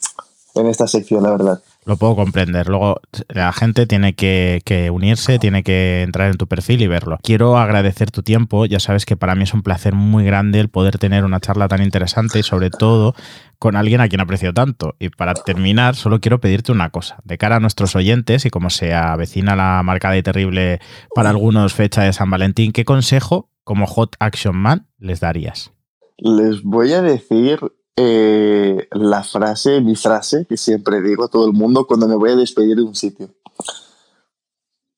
esta 0.67 0.87
sección, 0.87 1.23
la 1.23 1.31
verdad. 1.31 1.63
Lo 1.85 1.97
puedo 1.97 2.15
comprender. 2.15 2.67
Luego 2.67 2.99
la 3.29 3.53
gente 3.53 3.85
tiene 3.85 4.15
que, 4.15 4.89
unirse, 4.91 5.37
tiene 5.37 5.61
que 5.61 6.01
entrar 6.01 6.31
en 6.31 6.37
tu 6.37 6.47
perfil 6.47 6.81
y 6.81 6.87
verlo. 6.87 7.19
Quiero 7.21 7.57
agradecer 7.57 8.09
tu 8.09 8.23
tiempo. 8.23 8.65
Ya 8.65 8.79
sabes 8.79 9.05
que 9.05 9.15
para 9.15 9.35
mí 9.35 9.43
es 9.43 9.53
un 9.53 9.61
placer 9.61 9.93
muy 9.93 10.25
grande 10.25 10.59
el 10.59 10.69
poder 10.69 10.97
tener 10.97 11.23
una 11.23 11.39
charla 11.39 11.67
tan 11.67 11.83
interesante 11.83 12.39
y 12.39 12.43
sobre 12.43 12.71
todo 12.71 13.13
con 13.59 13.75
alguien 13.75 14.01
a 14.01 14.07
quien 14.07 14.19
aprecio 14.19 14.51
tanto. 14.51 14.95
Y 14.97 15.09
para 15.09 15.35
terminar, 15.35 15.95
solo 15.95 16.19
quiero 16.19 16.39
pedirte 16.39 16.71
una 16.71 16.89
cosa. 16.89 17.17
De 17.23 17.37
cara 17.37 17.57
a 17.57 17.59
nuestros 17.59 17.95
oyentes 17.95 18.45
y 18.45 18.49
como 18.49 18.71
se 18.71 18.95
avecina 18.95 19.55
la 19.55 19.83
marca 19.83 20.09
de 20.09 20.23
terrible 20.23 20.79
para 21.13 21.29
algunos 21.29 21.73
fecha 21.73 22.01
de 22.01 22.13
San 22.13 22.31
Valentín, 22.31 22.71
¿qué 22.71 22.83
consejo 22.83 23.51
como 23.63 23.85
Hot 23.85 24.15
Action 24.19 24.55
Man 24.55 24.87
les 24.97 25.19
darías? 25.19 25.71
Les 26.17 26.63
voy 26.63 26.93
a 26.93 27.03
decir 27.03 27.59
eh, 27.97 28.87
la 28.91 29.23
frase, 29.23 29.81
mi 29.81 29.95
frase, 29.95 30.45
que 30.47 30.57
siempre 30.57 31.01
digo 31.01 31.25
a 31.25 31.29
todo 31.29 31.45
el 31.45 31.53
mundo 31.53 31.87
cuando 31.87 32.07
me 32.07 32.15
voy 32.15 32.31
a 32.31 32.35
despedir 32.35 32.75
de 32.75 32.83
un 32.83 32.95
sitio. 32.95 33.29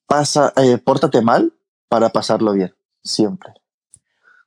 Pasa, 0.08 0.54
eh, 0.56 0.78
pórtate 0.78 1.22
mal 1.22 1.54
para 1.90 2.10
pasarlo 2.10 2.54
bien, 2.54 2.74
siempre. 3.04 3.54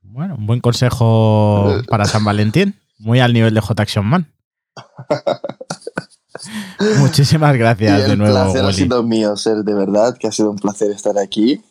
Bueno, 0.03 0.35
un 0.37 0.47
buen 0.47 0.61
consejo 0.61 1.83
para 1.89 2.07
San 2.07 2.25
Valentín, 2.25 2.81
muy 2.99 3.21
al 3.21 3.33
nivel 3.33 3.55
de 3.55 3.61
J 3.61 3.83
Action 3.83 4.07
Man. 4.07 4.33
Muchísimas 6.99 7.57
gracias 7.57 8.09
de 8.09 8.17
nuevo. 8.17 8.35
Placer 8.35 8.65
ha 8.65 8.73
sido 8.73 9.03
mío, 9.03 9.37
ser 9.37 9.59
de 9.59 9.75
verdad, 9.75 10.17
que 10.19 10.27
ha 10.27 10.33
sido 10.33 10.51
un 10.51 10.57
placer 10.57 10.91
estar 10.91 11.19
aquí. 11.19 11.63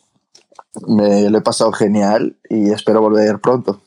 Me 0.86 1.28
lo 1.28 1.38
he 1.38 1.42
pasado 1.42 1.72
genial 1.72 2.36
y 2.48 2.70
espero 2.70 3.00
volver 3.00 3.40
pronto. 3.40 3.82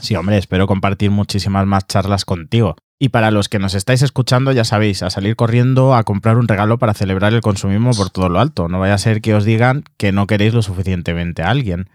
Sí, 0.00 0.14
hombre, 0.16 0.38
espero 0.38 0.66
compartir 0.66 1.10
muchísimas 1.10 1.66
más 1.66 1.86
charlas 1.86 2.24
contigo. 2.24 2.76
Y 2.98 3.10
para 3.10 3.30
los 3.30 3.48
que 3.48 3.60
nos 3.60 3.74
estáis 3.74 4.02
escuchando, 4.02 4.50
ya 4.50 4.64
sabéis, 4.64 5.02
a 5.02 5.10
salir 5.10 5.36
corriendo 5.36 5.94
a 5.94 6.02
comprar 6.02 6.36
un 6.36 6.48
regalo 6.48 6.78
para 6.78 6.94
celebrar 6.94 7.32
el 7.32 7.40
consumismo 7.40 7.92
por 7.92 8.10
todo 8.10 8.28
lo 8.28 8.40
alto. 8.40 8.68
No 8.68 8.80
vaya 8.80 8.94
a 8.94 8.98
ser 8.98 9.20
que 9.20 9.34
os 9.34 9.44
digan 9.44 9.84
que 9.96 10.10
no 10.10 10.26
queréis 10.26 10.52
lo 10.52 10.62
suficientemente 10.62 11.42
a 11.42 11.50
alguien. 11.50 11.90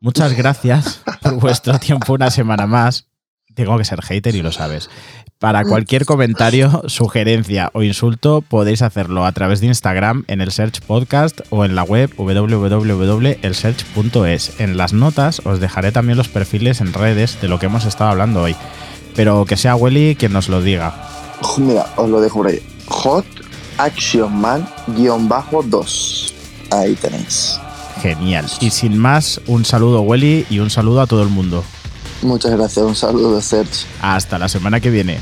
Muchas 0.00 0.34
gracias 0.34 1.02
por 1.20 1.34
vuestro 1.38 1.78
tiempo 1.78 2.14
una 2.14 2.30
semana 2.30 2.66
más. 2.66 3.09
Tengo 3.54 3.78
que 3.78 3.84
ser 3.84 4.02
hater 4.02 4.34
y 4.34 4.42
lo 4.42 4.52
sabes. 4.52 4.90
Para 5.40 5.64
cualquier 5.64 6.04
comentario, 6.04 6.82
sugerencia 6.86 7.70
o 7.72 7.82
insulto 7.82 8.42
podéis 8.42 8.82
hacerlo 8.82 9.24
a 9.24 9.32
través 9.32 9.62
de 9.62 9.68
Instagram 9.68 10.24
en 10.28 10.42
el 10.42 10.52
Search 10.52 10.82
Podcast 10.82 11.40
o 11.48 11.64
en 11.64 11.74
la 11.74 11.82
web 11.82 12.12
www.elsearch.es. 12.14 14.60
En 14.60 14.76
las 14.76 14.92
notas 14.92 15.40
os 15.46 15.58
dejaré 15.58 15.92
también 15.92 16.18
los 16.18 16.28
perfiles 16.28 16.82
en 16.82 16.92
redes 16.92 17.40
de 17.40 17.48
lo 17.48 17.58
que 17.58 17.64
hemos 17.66 17.86
estado 17.86 18.10
hablando 18.10 18.42
hoy. 18.42 18.54
Pero 19.16 19.46
que 19.46 19.56
sea 19.56 19.76
Welly 19.76 20.14
quien 20.14 20.34
nos 20.34 20.50
lo 20.50 20.60
diga. 20.60 21.08
Mira, 21.56 21.86
os 21.96 22.10
lo 22.10 22.20
dejo 22.20 22.40
por 22.40 22.48
ahí. 22.48 22.60
Hot 22.88 23.24
Action 23.78 24.38
Man-2. 24.42 26.34
Ahí 26.70 26.94
tenéis. 26.96 27.58
Genial. 28.02 28.44
Y 28.60 28.68
sin 28.68 28.98
más, 28.98 29.40
un 29.46 29.64
saludo 29.64 30.02
Welly 30.02 30.44
y 30.50 30.58
un 30.58 30.68
saludo 30.68 31.00
a 31.00 31.06
todo 31.06 31.22
el 31.22 31.30
mundo. 31.30 31.64
Muchas 32.22 32.52
gracias, 32.52 32.84
un 32.84 32.94
saludo, 32.94 33.40
Serge. 33.40 33.86
Hasta 34.00 34.38
la 34.38 34.48
semana 34.48 34.80
que 34.80 34.90
viene. 34.90 35.20